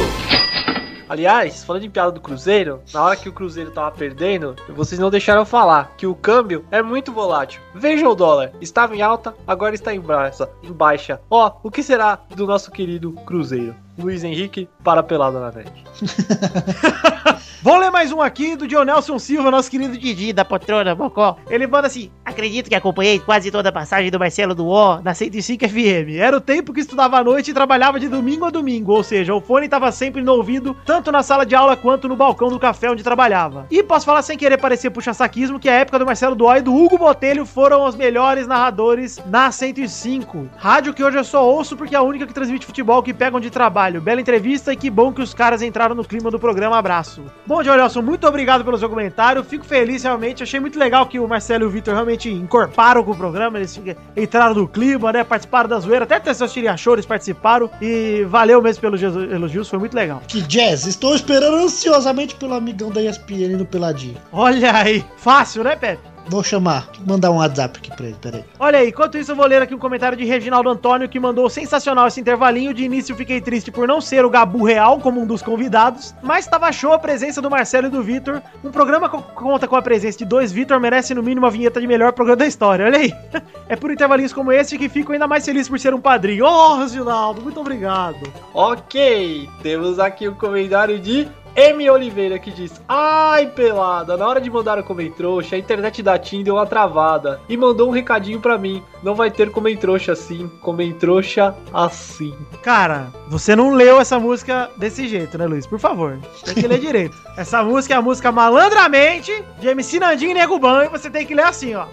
[1.12, 5.10] Aliás, falando em piada do Cruzeiro, na hora que o Cruzeiro tava perdendo, vocês não
[5.10, 7.60] deixaram falar que o câmbio é muito volátil.
[7.76, 10.48] Veja o dólar, estava em alta, agora está em baixa.
[10.64, 11.20] Em baixa.
[11.30, 13.76] Ó, o que será do nosso querido Cruzeiro?
[13.98, 15.72] Luiz Henrique para a pelada na net.
[17.64, 21.38] Vou ler mais um aqui do Dionelson Silva, nosso querido Didi da poltrona, Bocó.
[21.48, 25.14] Ele manda assim: Acredito que acompanhei quase toda a passagem do Marcelo do O na
[25.14, 26.18] 105 FM.
[26.18, 29.36] Era o tempo que estudava à noite e trabalhava de domingo a domingo, ou seja,
[29.36, 32.60] o fone estava sempre no ouvido, tanto na sala de aula quanto no balcão do
[32.60, 33.68] café onde trabalhava.
[33.70, 36.74] E posso falar sem querer parecer puxa-saquismo que a época do Marcelo Duó e do
[36.74, 40.50] Hugo Botelho foram os melhores narradores na 105.
[40.58, 43.40] Rádio que hoje eu só ouço porque é a única que transmite futebol que pegam
[43.40, 43.81] de trabalho.
[43.90, 46.78] Bela entrevista e que bom que os caras entraram no clima do programa.
[46.78, 47.24] Abraço.
[47.46, 49.44] Bom, Dionelson, muito obrigado pelo seu comentário.
[49.44, 50.44] Fico feliz realmente.
[50.44, 53.58] Achei muito legal que o Marcelo e o Vitor realmente encorparam com o programa.
[53.58, 53.82] Eles
[54.16, 55.24] entraram no clima, né?
[55.24, 56.04] Participaram da zoeira.
[56.04, 57.70] Até até seus tiriachores participaram.
[57.82, 59.70] E valeu mesmo pelos elogios.
[59.70, 60.22] Foi muito legal.
[60.28, 64.18] Que jazz, estou esperando ansiosamente pelo amigão da ESPN no Peladinho.
[64.32, 65.04] Olha aí.
[65.18, 66.11] Fácil, né, Pepe?
[66.28, 68.46] Vou chamar, mandar um WhatsApp aqui pra ele, peraí.
[68.60, 71.50] Olha aí, enquanto isso eu vou ler aqui um comentário de Reginaldo Antônio que mandou
[71.50, 72.74] sensacional esse intervalinho.
[72.74, 76.48] De início fiquei triste por não ser o Gabu Real como um dos convidados, mas
[76.48, 78.42] tava show a presença do Marcelo e do Vitor.
[78.64, 81.82] Um programa que conta com a presença de dois Vitor merece no mínimo a vinheta
[81.82, 82.86] de melhor programa da história.
[82.86, 83.14] Olha aí.
[83.72, 86.44] É por intervalinhos como esse que fico ainda mais feliz por ser um padrinho.
[86.46, 88.18] Oh, Reginaldo, muito obrigado.
[88.54, 91.26] Ok, temos aqui o comentário de
[91.56, 91.90] M.
[91.90, 96.44] Oliveira que diz: Ai, pelada, na hora de mandar o Comentrouxa, a internet da TIM
[96.44, 98.84] deu uma travada e mandou um recadinho pra mim.
[99.04, 102.36] Não vai ter Comentrouxa assim, Comentrouxa assim.
[102.62, 105.66] Cara, você não leu essa música desse jeito, né, Luiz?
[105.66, 107.18] Por favor, tem que ler direito.
[107.38, 111.26] Essa música é a música Malandramente de MC Nandinho e Nego Ban, e você tem
[111.26, 111.86] que ler assim, ó.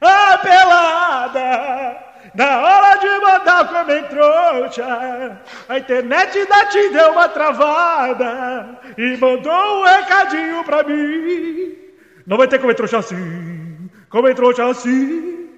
[0.00, 2.11] Ah, pelada!
[2.34, 9.84] Na hora de mandar comentrouxa, a internet da TIM deu uma travada e mandou um
[9.84, 11.76] recadinho pra mim.
[12.26, 15.50] Não vai ter comentrouxa assim, comentrouxa assim.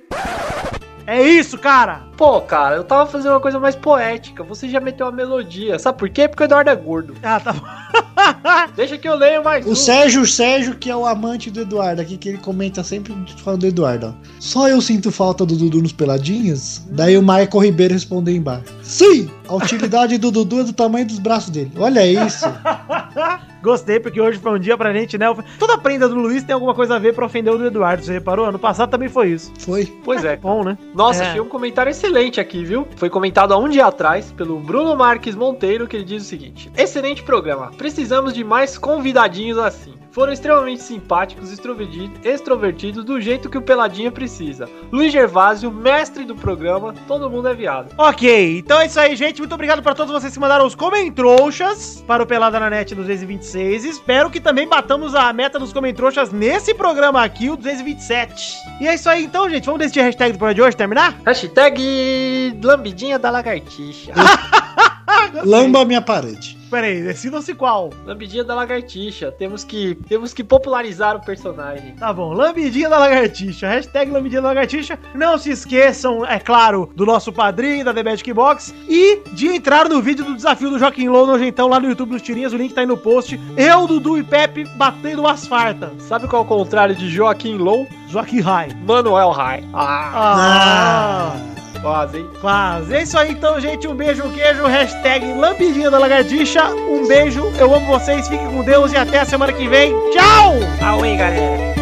[1.07, 2.03] É isso, cara!
[2.17, 4.45] Pô, cara, eu tava fazendo uma coisa mais poética.
[4.45, 5.79] Você já meteu uma melodia.
[5.79, 6.29] Sabe por quê?
[6.29, 7.15] Porque o Eduardo é gordo.
[7.23, 7.63] Ah, tá bom.
[8.77, 9.75] Deixa que eu leio mais O um.
[9.75, 13.61] Sérgio, o Sérgio, que é o amante do Eduardo, aqui que ele comenta sempre falando
[13.61, 14.27] do Eduardo, ó.
[14.39, 16.83] Só eu sinto falta do Dudu nos peladinhos?
[16.91, 18.73] Daí o Michael Ribeiro respondeu embaixo.
[18.83, 19.29] Sim!
[19.49, 21.73] A utilidade do Dudu é do tamanho dos braços dele.
[21.77, 22.47] Olha isso.
[23.63, 25.27] Gostei, porque hoje foi um dia pra gente, né?
[25.59, 28.13] Toda prenda do Luiz tem alguma coisa a ver pra ofender o do Eduardo, você
[28.13, 28.45] reparou?
[28.47, 29.51] Ano passado também foi isso.
[29.59, 29.87] Foi.
[30.05, 30.37] Pois é.
[30.45, 30.77] Bom, né?
[30.95, 31.29] Nossa, É.
[31.29, 32.04] achei um comentário excelente
[32.41, 32.87] aqui, viu?
[32.97, 36.71] Foi comentado há um dia atrás pelo Bruno Marques Monteiro, que ele diz o seguinte:
[36.77, 37.73] Excelente programa.
[37.77, 39.95] Precisamos de mais convidadinhos assim.
[40.15, 44.69] Foram extremamente simpáticos, extroverti- extrovertidos, do jeito que o Peladinha precisa.
[44.93, 47.93] Luiz Gervásio, mestre do programa, todo mundo é viado.
[47.99, 49.41] Ok, então é isso aí, gente.
[49.41, 53.85] Muito obrigado para todos vocês que mandaram os comentrouxas para o Pelada na Net 226.
[53.85, 58.57] Espero que também batamos a meta dos comentrouxas nesse programa aqui, o 227.
[58.81, 59.65] E é isso aí, então, gente.
[59.67, 61.17] Vamos decidir a hashtag do programa de hoje, terminar?
[61.27, 64.13] Hashtag lambidinha da lagartixa.
[65.45, 66.57] Lamba a minha parede.
[66.71, 67.91] Peraí, decidam-se qual.
[68.05, 69.31] Lambidinha da lagartixa.
[69.31, 71.95] Temos que, temos que popularizar o personagem.
[71.95, 73.69] Tá bom, lambidinha da lagartixa.
[73.69, 74.99] Hashtag lambidinha da lagartixa.
[75.15, 78.75] Não se esqueçam, é claro, do nosso padrinho, da The Magic Box.
[78.89, 82.23] E de entrar no vídeo do desafio do Joaquim Low nojentão lá no YouTube dos
[82.23, 82.53] tirinhas.
[82.53, 83.39] O link tá aí no post.
[83.57, 85.91] Eu, Dudu e Pepe batendo umas fartas.
[86.03, 87.87] Sabe qual é o contrário de Joaquim Low?
[88.09, 88.75] Joaquim High.
[88.85, 89.65] Manuel High.
[89.73, 91.37] Ah, Ah,
[91.85, 92.31] quase, hein?
[92.41, 92.95] quase.
[92.95, 93.87] É isso aí então, gente.
[93.87, 94.65] Um beijo, um queijo.
[94.65, 96.71] Hashtag lambidinha da lagartixa.
[96.75, 97.53] Um beijo.
[97.59, 98.27] Eu amo vocês.
[98.27, 99.93] Fiquem com Deus e até a semana que vem.
[100.11, 100.55] Tchau!
[100.83, 101.75] Aue, galera.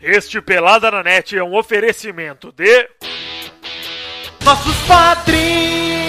[0.00, 2.88] Este Pelada na Net é um oferecimento de.
[4.44, 6.05] Nossos padrinhos!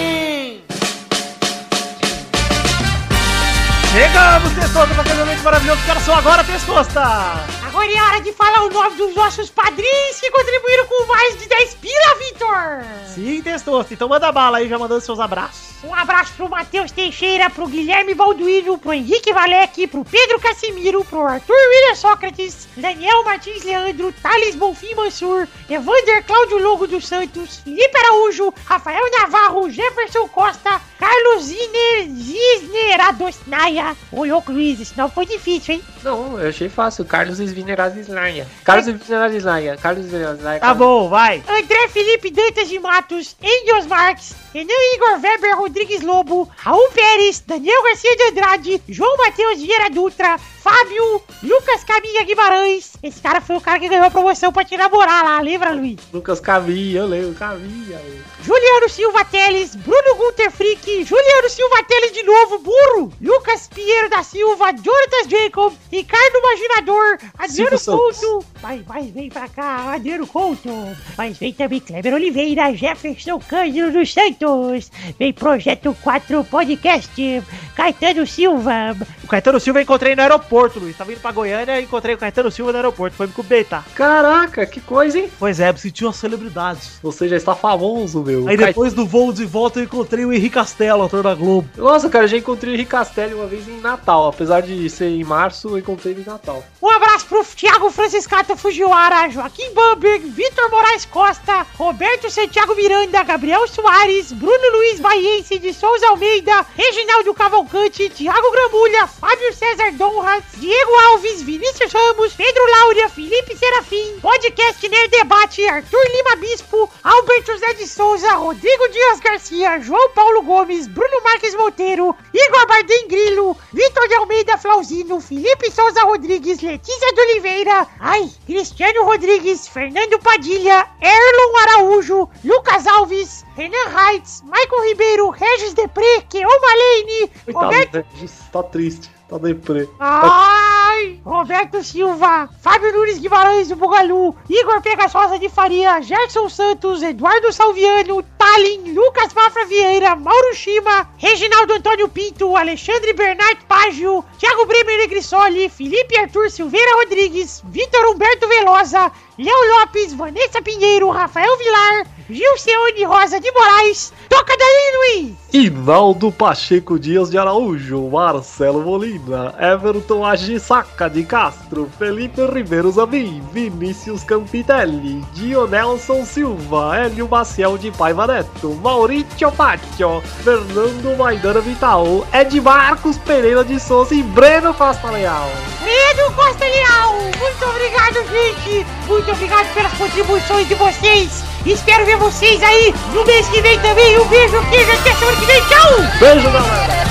[3.98, 7.57] Chegamos, Testosta, para aquele momento maravilhoso que era só agora, Testosta!
[7.78, 11.46] Agora é hora de falar o nome dos nossos padrinhos que contribuíram com mais de
[11.46, 12.84] 10 pila, Vitor!
[13.06, 15.68] Sim, Testosta, então manda bala aí, já mandando seus abraços.
[15.84, 21.20] Um abraço pro Matheus Teixeira, pro Guilherme Balduino, pro Henrique Valec, pro Pedro Casimiro, pro
[21.20, 27.96] Arthur William Sócrates, Daniel Martins Leandro, Thales Bonfim Mansur, Evander Cláudio Logo dos Santos, Felipe
[27.96, 33.96] Araújo, Rafael Navarro, Jefferson Costa, Carlos Ziner, Zisner Adosnaia.
[34.10, 35.84] Oi, ô Luiz, esse nome foi difícil, hein?
[36.02, 37.04] Não, eu achei fácil.
[37.04, 37.38] Carlos
[37.68, 38.46] Esvinerazislaia.
[38.64, 39.76] Carlos Esvinerazislaia.
[39.76, 40.60] Carlos Esvinerazislaia.
[40.60, 41.42] Tá bom, vai.
[41.46, 47.82] André Felipe Dantas de Matos, Engels Marques, Renan Igor Weber Rodrigues Lobo, Raul Pérez, Daniel
[47.82, 52.92] Garcia de Andrade, João Matheus Vieira Dutra, Fábio, Lucas Caminha Guimarães.
[53.02, 55.98] Esse cara foi o cara que ganhou a promoção pra te namorar lá, lembra, Luiz?
[56.12, 58.00] Lucas Caminha, eu lembro, Caminha.
[58.48, 64.22] Juliano Silva Teles, Bruno Gunter Frick, Juliano Silva Teles de novo, burro, Lucas Pinheiro da
[64.22, 67.78] Silva, Jonathan Jacob, Ricardo Imaginador, Adriano.
[67.78, 70.70] Couto, vai, vai, vem pra cá, Adriano Couto,
[71.18, 77.44] mas vem também Kleber Oliveira, Jefferson Cândido dos Santos, vem Projeto 4 Podcast,
[77.76, 80.96] Caetano Silva, O Caetano Silva eu encontrei no aeroporto, Luiz.
[80.96, 83.14] Tava indo pra Goiânia e encontrei o Caetano Silva no aeroporto.
[83.14, 83.84] Foi me cumprimentar.
[83.94, 85.30] Caraca, que coisa, hein?
[85.38, 86.80] Pois é, me senti uma celebridade.
[87.02, 88.37] Você já está famoso, meu.
[88.46, 91.68] Aí depois do voo de volta eu encontrei o Henrique Castelo, ator da Globo.
[91.76, 94.28] Nossa, cara, eu já encontrei o Henrique Castelli uma vez em Natal.
[94.28, 96.62] Apesar de ser em março, eu encontrei ele em Natal.
[96.82, 103.66] Um abraço pro Thiago Franciscato Fujiwara, Joaquim Bamberg, Vitor Moraes Costa, Roberto Santiago Miranda, Gabriel
[103.68, 110.92] Soares, Bruno Luiz Baiense de Souza Almeida, Reginaldo Cavalcante, Thiago Gramulha, Fábio César Donras, Diego
[111.10, 117.74] Alves, Vinícius Ramos, Pedro Laura, Felipe Serafim, Podcast Nerd Debate, Arthur Lima Bispo, Albert José
[117.74, 124.08] de Souza, Rodrigo Dias Garcia, João Paulo Gomes, Bruno Marques Monteiro, Igor Bardem Grilo, Vitor
[124.08, 131.56] de Almeida Flauzino, Felipe Souza Rodrigues, Letícia de Oliveira, ai, Cristiano Rodrigues, Fernando Padilha, Erlon
[131.62, 138.28] Araújo, Lucas Alves, Renan Reitz, Michael Ribeiro, Regis Depré, Keoma Lane, Roberto Coitado, né?
[138.52, 139.88] tá triste, tá deprê.
[140.00, 141.20] Ai!
[141.24, 148.22] Roberto Silva, Fábio Nunes Guimarães do Bugalu, Igor Pegasosa de Faria, Gerson Santos, Eduardo Salviano,
[148.36, 155.68] Talin, Lucas Mafra Vieira, Mauro Shima, Reginaldo Antônio Pinto, Alexandre Bernard Págio, Thiago Bremer Negrissoli,
[155.68, 163.40] Felipe Arthur Silveira Rodrigues, Vitor Humberto Velosa, Léo Lopes, Vanessa Pinheiro, Rafael Vilar, Gilceone Rosa
[163.40, 164.12] de Moraes.
[164.28, 165.36] Toca daí, Luiz!
[165.50, 174.22] Inaldo Pacheco Dias de Araújo, Marcelo Molina, Everton Agissaca de Castro, Felipe Ribeiro Zamin, Vinícius
[174.24, 183.16] Campitelli, Dionelson Silva, Hélio Maciel de Paiva Neto, Maurício Pacchio, Fernando Maidana Vital, Ed Marcos
[183.16, 185.48] Pereira de Souza e Breno Costa Leal.
[185.82, 188.86] Pedro Costa Leal, muito obrigado, gente!
[189.06, 191.57] Muito obrigado pelas contribuições de vocês!
[191.66, 194.18] Espero ver vocês aí no mês que vem também!
[194.18, 195.92] Um beijo, queijo, até semana que vem, tchau!
[196.18, 197.08] Beijo, galera!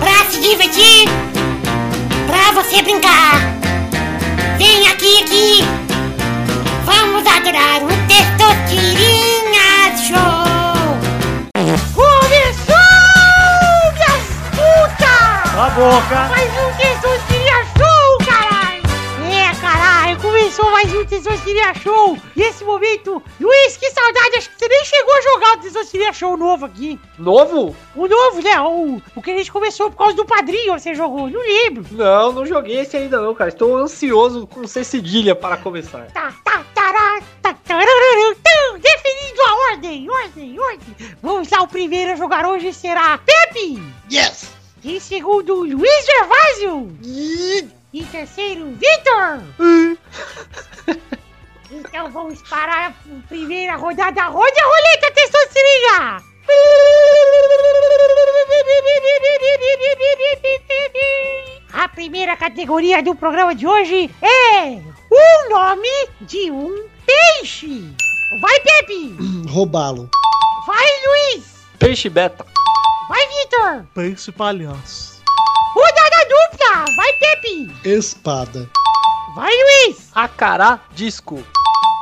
[0.00, 1.08] Pra se divertir,
[2.26, 3.40] pra você brincar,
[4.56, 5.64] vem aqui, aqui!
[6.86, 9.13] Vamos adorar o Testosterinha
[15.74, 16.28] boca.
[16.28, 18.82] Mais um Tesourinha Show, caralho!
[19.28, 22.16] É, caralho, começou mais um Tesourinha Show!
[22.36, 26.12] E esse momento, Luiz, que saudade, acho que você nem chegou a jogar o Tesourinha
[26.12, 27.00] Show novo aqui.
[27.18, 27.74] Novo?
[27.96, 28.60] O novo, né?
[28.60, 31.84] O, o que a gente começou por causa do padrinho, você jogou, não lembro.
[31.90, 33.50] Não, não joguei esse ainda não, cara.
[33.50, 36.06] Estou ansioso com C cedilha para começar.
[36.12, 40.08] Tá, tá, tará, tá, tarararã, tã, definindo a ordem.
[40.08, 41.16] ordem, ordem, ordem.
[41.20, 43.82] Vamos lá, o primeiro a jogar hoje será Pepe.
[44.12, 44.53] Yes!
[44.84, 46.98] Em segundo, Luiz Gervásio.
[47.92, 49.40] Em terceiro, Vitor.
[51.70, 52.92] Então vamos para a
[53.28, 54.26] primeira rodada.
[54.26, 56.22] Roda a roleta, Testosterinha.
[61.72, 64.78] A primeira categoria do programa de hoje é
[65.10, 65.88] o nome
[66.20, 67.92] de um peixe.
[68.40, 69.16] Vai, Pepe.
[69.48, 70.08] Roubá-lo.
[70.66, 71.44] Vai, Luiz.
[71.78, 72.46] Peixe beta.
[73.14, 73.86] Vai, Vitor.
[73.94, 75.22] Peixe palhaço.
[75.72, 76.84] Rodada dupla.
[76.96, 77.72] Vai, Pepe.
[77.88, 78.68] Espada.
[79.36, 80.10] Vai, Luiz.
[80.12, 81.40] Acará disco.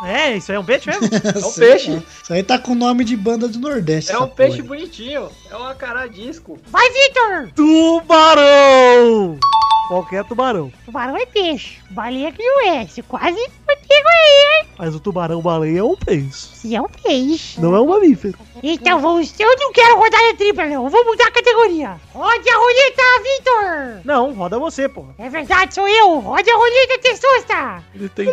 [0.07, 1.07] É, isso aí é um peixe mesmo?
[1.13, 2.03] É um peixe.
[2.23, 4.11] Isso aí tá com nome de banda do Nordeste.
[4.11, 4.69] É um peixe porra.
[4.69, 5.29] bonitinho.
[5.51, 6.59] É um acará disco.
[6.69, 7.53] Vai, Vitor.
[7.55, 9.39] tubarão!
[9.89, 10.73] Qualquer tubarão.
[10.87, 11.79] Tubarão é peixe.
[11.91, 12.87] Baleia que não é.
[12.87, 13.39] Você quase
[13.93, 14.69] contigo aí, hein?
[14.79, 16.49] Mas o tubarão-baleia é um peixe.
[16.55, 17.61] Se é um peixe.
[17.61, 18.39] Não é um mamífero.
[18.63, 19.39] Então vamos.
[19.39, 20.85] Eu não quero rodada tripla, não.
[20.85, 22.01] Eu vou mudar a categoria.
[22.13, 24.01] Rode a roleta, Vitor.
[24.05, 25.07] Não, roda você, pô.
[25.19, 26.19] É verdade, sou eu.
[26.19, 27.85] Rode a roleta, Testosta.
[27.95, 28.29] Ele tem.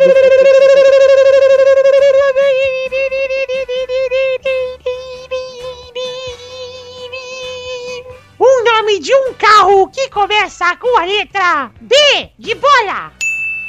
[8.42, 11.94] Um nome de um carro que começa com a letra B
[12.38, 13.12] de bola.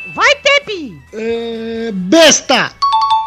[0.07, 0.99] Vai, Pepe.
[1.13, 2.73] É, besta!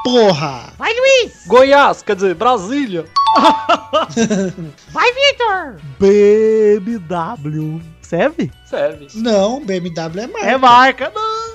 [0.03, 0.73] Porra!
[0.77, 1.47] Vai, Luiz.
[1.47, 3.07] Goiás, quer dizer, Brasília.
[4.91, 5.77] Vai, Vitor.
[5.99, 7.81] BMW.
[8.03, 8.51] Serve?
[8.67, 9.09] Serve.
[9.15, 10.47] Não, BMW é marca.
[10.47, 11.13] É marca.
[11.15, 11.55] Não.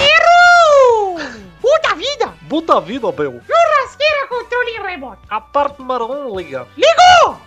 [0.00, 1.20] Errou!
[1.60, 2.34] Puta vida.
[2.48, 3.40] Puta vida, meu.
[3.46, 5.22] Churrasqueira controle remoto.
[5.28, 6.66] Aperta o número 1, liga.
[6.76, 7.40] Ligou!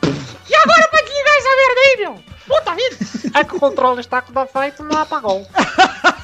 [0.50, 2.24] E agora pra desligar essa merda aí, meu?
[2.48, 3.40] Puta vida!
[3.40, 5.46] É que o controle está com defeito não apagou.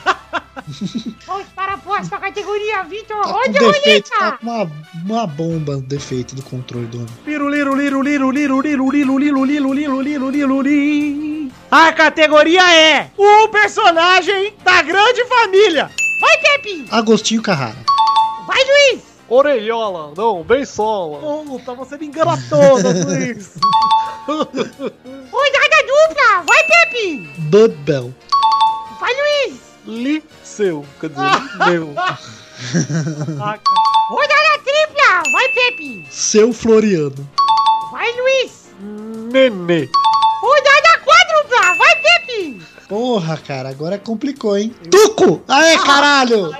[1.27, 3.21] Vamos para a próxima categoria, Vitor.
[3.21, 4.71] Tá com a defeito, tá com uma,
[5.05, 7.09] uma bomba defeito do controle do homem.
[7.25, 11.51] Liro, liro, liro, liro, liro, liro, liro, liro, liro, liro, liro.
[11.69, 15.91] A categoria é o personagem da grande família.
[16.21, 16.87] Vai, Pepe!
[16.91, 17.77] Agostinho Carrara.
[18.47, 19.03] Vai, Luiz!
[19.27, 21.19] Orelhola, não, bem sola.
[21.45, 23.57] Puta, você me engana toda, Luiz.
[24.27, 26.43] Rodada dupla!
[26.45, 27.29] Vai, Pepe!
[27.37, 28.13] Bubble.
[29.85, 31.93] Liceu, quer dizer, meu.
[34.09, 35.31] Rodada tripla!
[35.31, 36.07] Vai, Pepe!
[36.09, 37.29] Seu Floriano.
[37.91, 38.73] Vai, Luiz!
[38.79, 39.87] Nenê.
[40.41, 41.75] Rodada quádrupla!
[41.75, 42.61] Vai, Pepe!
[42.89, 44.75] Porra, cara, agora complicou, hein?
[44.89, 45.43] Tuco!
[45.47, 46.51] Aê, caralho!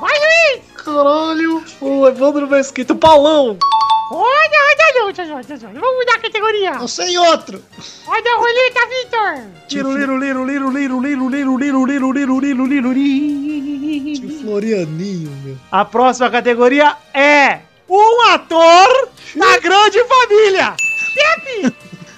[0.00, 0.62] Vai, Luiz!
[0.84, 3.56] Caralho, o Evandro Mesquita, o Paulão.
[4.10, 5.80] Roda, roda, roda, roda.
[5.80, 6.72] Vamos mudar a categoria.
[6.72, 7.62] Não sei outro.
[8.04, 9.44] Roda a roleta, Vitor.
[9.70, 14.14] Liro, liro, liro, liro, liro, liro, liro, liro, liro, liro, liro, liro, liro.
[14.14, 15.56] Tio Florianinho, meu.
[15.70, 20.74] A próxima categoria é um ator da grande família.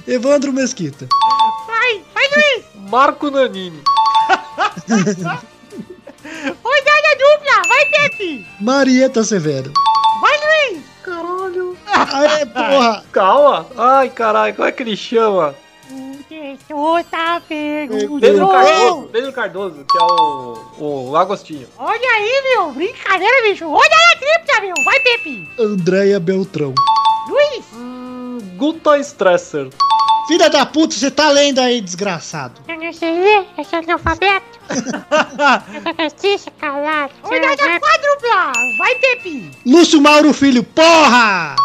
[0.07, 1.09] Evandro Mesquita.
[1.67, 2.65] Vai, vai, Luiz.
[2.91, 3.83] Marco Nanini.
[6.63, 7.63] Rodada dupla.
[7.67, 8.47] Vai, Pepe.
[8.61, 9.73] Marieta Severo.
[10.21, 10.39] Vai,
[10.73, 10.94] Luiz.
[11.87, 13.05] Aê, porra!
[13.13, 13.67] Calma.
[13.77, 15.55] Ai, caralho, como é que ele chama?
[17.11, 18.49] Tá Pedro.
[18.49, 19.09] Cardoso.
[19.13, 21.69] Pedro Cardoso, que é o, o Agostinho.
[21.79, 22.73] Olha aí, meu.
[22.73, 23.67] Brincadeira, bicho.
[23.67, 24.75] Rodada tripla, meu.
[24.85, 25.49] Vai, Pepe.
[25.59, 26.75] Andréia Beltrão.
[27.29, 27.65] Luiz.
[27.75, 27.94] Hum,
[28.57, 29.69] Guta Stresser.
[30.27, 32.61] Filha da puta, você tá lendo aí, desgraçado.
[32.67, 34.59] Eu não sei ler, eu sou analfabeto.
[35.99, 37.13] eu sou calado.
[37.23, 38.53] Cuidado, a quadrupla!
[38.79, 39.51] Vai, Pepe!
[39.67, 41.57] Lúcio Mauro Filho, porra!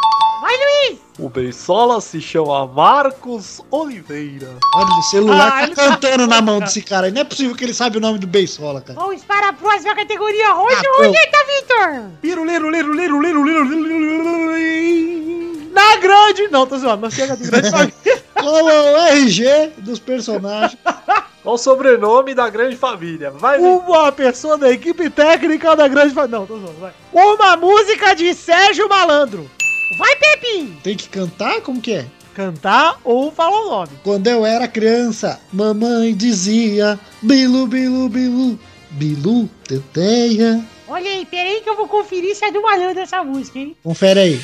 [0.42, 1.00] Vai, Luiz!
[1.20, 4.56] O Beisola se chama Marcos Oliveira.
[4.76, 7.10] Olha, o celular ah, tá cantando na mão desse cara.
[7.10, 9.00] E não é possível que ele sabe o nome do Beisola, cara.
[9.00, 10.56] Vamos para a próxima categoria.
[10.56, 12.12] Hoje ah, o Vitor!
[12.24, 15.59] Liru, liru, liru, liru, liru, liru, liru, liru.
[15.72, 16.48] Na grande.
[16.50, 18.24] Não, tô zoando, não chega de grande família.
[18.34, 20.78] Qual é o RG dos personagens?
[21.44, 23.32] Qual o sobrenome da grande família?
[23.32, 23.66] Vai ver.
[23.66, 26.40] Uma pessoa da equipe técnica da grande família.
[26.40, 26.92] Não, tô zoando, vai.
[27.14, 29.50] Uma música de Sérgio Malandro.
[29.98, 30.74] Vai, Pepe.
[30.84, 31.62] Tem que cantar?
[31.62, 32.06] Como que é?
[32.34, 33.90] Cantar ou falar o nome.
[34.04, 38.60] Quando eu era criança, mamãe dizia Bilu, bilu, bilu,
[38.92, 40.64] bilu, teteia.
[40.88, 43.76] Olha aí, peraí que eu vou conferir se é do malandro essa música, hein?
[43.84, 44.42] Confere aí.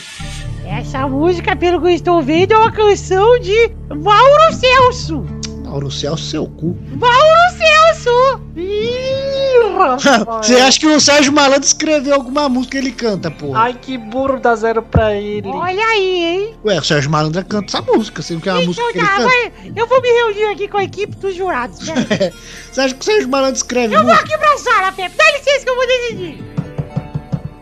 [0.66, 5.26] Essa música, pelo que eu estou vendo, é uma canção de Mauro Celso.
[5.64, 6.78] Mauro Celso, seu cu.
[6.98, 8.42] Mauro Celso!
[8.56, 10.46] Ih, rapaz.
[10.46, 13.60] Você acha que o Sérgio Malandro escreveu alguma música que ele canta, porra?
[13.64, 15.48] Ai, que burro, dá zero pra ele.
[15.48, 16.56] Olha aí, hein?
[16.64, 19.08] Ué, o Sérgio Malandro canta essa música, você não quer uma música Então que ele
[19.08, 19.28] tá, canta?
[19.28, 21.80] vai, eu vou me reunir aqui com a equipe dos jurados.
[21.90, 22.32] peraí.
[22.72, 24.26] Você acha que o Sérgio Malandro escreve Eu vou música?
[24.36, 25.16] aqui pra sala, Pepe.
[25.18, 26.44] Dá licença que eu vou decidir.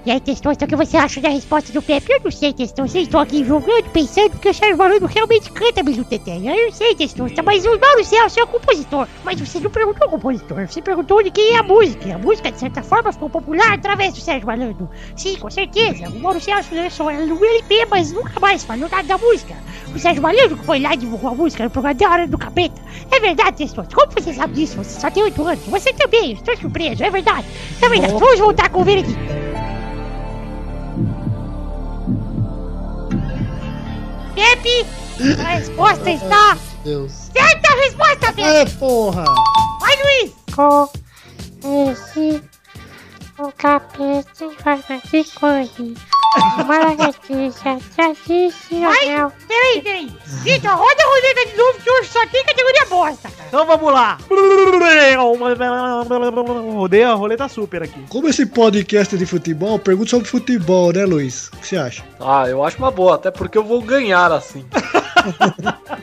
[0.05, 2.11] E aí, Testosta, o que você acha da resposta do Pepe?
[2.11, 2.97] Eu não sei, Testosta.
[2.97, 6.35] Eu estou aqui jogando, pensando, porque o Sérgio Malandro realmente canta mesmo, Teté.
[6.35, 9.07] Eu não sei, Testosta, mas o Mauro Celso é o compositor.
[9.23, 12.09] Mas você não perguntou o compositor, você perguntou de quem é a música.
[12.09, 14.89] E a música, de certa forma, ficou popular através do Sérgio Malandro.
[15.15, 16.09] Sim, com certeza.
[16.09, 19.55] O Mauro Celso lançou ela no LP, mas nunca mais falou nada da música.
[19.95, 22.37] O Sérgio Malandro que foi lá e divulgou a música no programa da Hora do
[22.37, 22.81] Capeta.
[23.09, 23.95] É verdade, Testosta.
[23.95, 24.75] Como você sabe disso?
[24.83, 25.65] Você só tem 8 anos.
[25.67, 27.05] Você também, estou surpreso.
[27.05, 27.47] É verdade.
[27.81, 28.13] É verdade.
[28.15, 29.62] Vamos voltar com o veredito.
[34.35, 34.85] Pepe,
[35.39, 37.11] a resposta está Deus.
[37.33, 38.41] certa a resposta, Pepe.
[38.41, 39.25] É, porra!
[39.79, 40.31] Vai, Luiz.
[40.55, 40.89] com
[41.91, 42.41] esse
[43.37, 45.93] o capeta vai fazer coisa.
[46.65, 47.13] Maravilha,
[48.11, 49.07] assiste Vai.
[49.07, 49.31] Anel.
[49.47, 50.11] Peraí, peraí.
[50.43, 53.47] Vitor, roda a roleta de novo que hoje só tem categoria bosta, cara.
[53.47, 54.17] Então vamos lá.
[56.73, 58.03] Rodei a roleta super aqui.
[58.09, 61.49] Como esse podcast é de futebol, pergunta sobre futebol, né, Luiz?
[61.49, 62.03] O que você acha?
[62.19, 64.65] Ah, eu acho uma boa, até porque eu vou ganhar assim.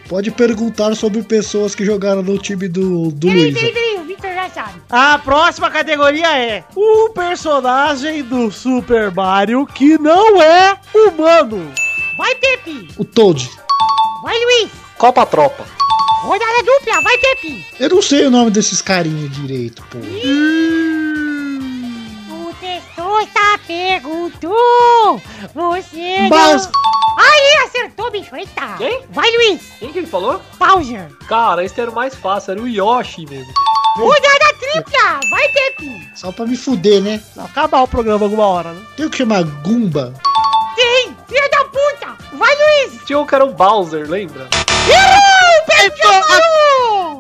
[0.08, 3.56] Pode perguntar sobre pessoas que jogaram no time do, do Luiz.
[4.90, 11.72] A próxima categoria é o personagem do Super Mario que não é humano.
[12.16, 12.88] Vai, Pepe.
[12.98, 13.50] O Toad.
[14.22, 14.70] Vai, Luiz.
[14.98, 15.64] Copa Tropa.
[16.22, 17.00] Rodada dupla.
[17.02, 17.66] Vai, Pepe.
[17.78, 19.98] Eu não sei o nome desses carinha direito, pô.
[22.34, 25.22] O Testosta perguntou.
[25.54, 26.89] Você Mas- não...
[28.00, 28.34] Acertou, bicho.
[28.34, 28.74] Eita.
[28.78, 29.02] Quem?
[29.10, 29.62] Vai, Luiz.
[29.78, 30.40] Quem que ele falou?
[30.58, 31.10] Bowser.
[31.28, 33.52] Cara, esse era o mais fácil, era o Yoshi mesmo.
[33.96, 35.20] Rodada tripla.
[35.30, 36.10] Vai, Pepe.
[36.14, 37.20] Só pra me fuder, né?
[37.36, 38.82] Vai acabar o programa alguma hora, né?
[38.96, 40.14] Tem o que chamar Gumba.
[40.74, 41.14] Tem.
[41.28, 42.16] Filha da puta.
[42.32, 43.04] Vai, Luiz.
[43.04, 44.48] Tinha um que era o Bowser, lembra?
[44.88, 45.66] Errou.
[45.66, 46.00] Pepe.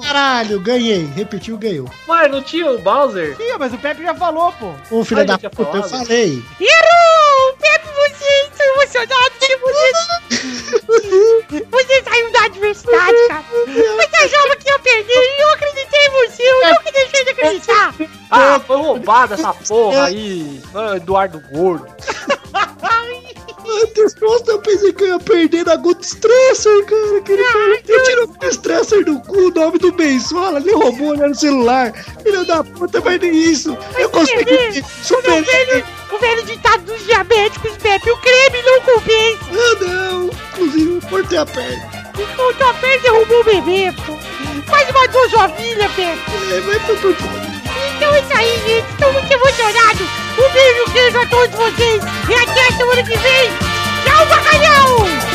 [0.02, 1.04] Caralho, ganhei.
[1.14, 1.88] Repetiu, ganhou.
[2.08, 3.36] Mas não tinha o Bowser?
[3.36, 4.72] Sim, mas o Pepe já falou, pô.
[4.90, 6.42] Ô, filho Ai, da eu tinha puta, eu falei.
[6.58, 7.56] Errou!
[7.60, 9.92] Pepe, você está emocionado você.
[11.70, 13.44] Você saiu da adversidade, cara.
[13.66, 16.42] Você achava que ia perder e eu acreditei em você.
[16.42, 17.94] Eu nunca deixei de acreditar.
[18.30, 20.62] Ah, foi roubada essa porra aí.
[20.96, 21.86] Eduardo Gordo.
[23.82, 27.20] Antes, nossa, eu pensei que eu ia perder na Good Stresser, cara.
[27.22, 30.72] Que ele falou, eu tirei o Good Stresser do cu, o nome do Bensola, ele
[30.72, 31.92] roubou olhando no celular.
[32.22, 33.76] Filho da puta, mas nem isso.
[33.98, 35.42] Eu consegui O superar.
[35.42, 38.10] velho, o velho ditado dos diabéticos, Pepe.
[38.10, 39.44] O creme não compensa.
[39.52, 40.30] Ah, não.
[40.52, 41.90] Inclusive, eu cortei a perna.
[42.18, 44.12] O tua perna derrubou o bebê, pô.
[44.68, 46.20] Quase matou sua filha, Pepe.
[46.52, 47.14] É, mas foi por
[47.96, 48.90] Então é isso aí, gente.
[48.92, 50.19] Estou muito emocionado.
[50.40, 52.02] Um beijo, queijo a todos vocês.
[52.26, 53.50] E até a semana que vem.
[54.04, 55.29] Tchau, bacalhau!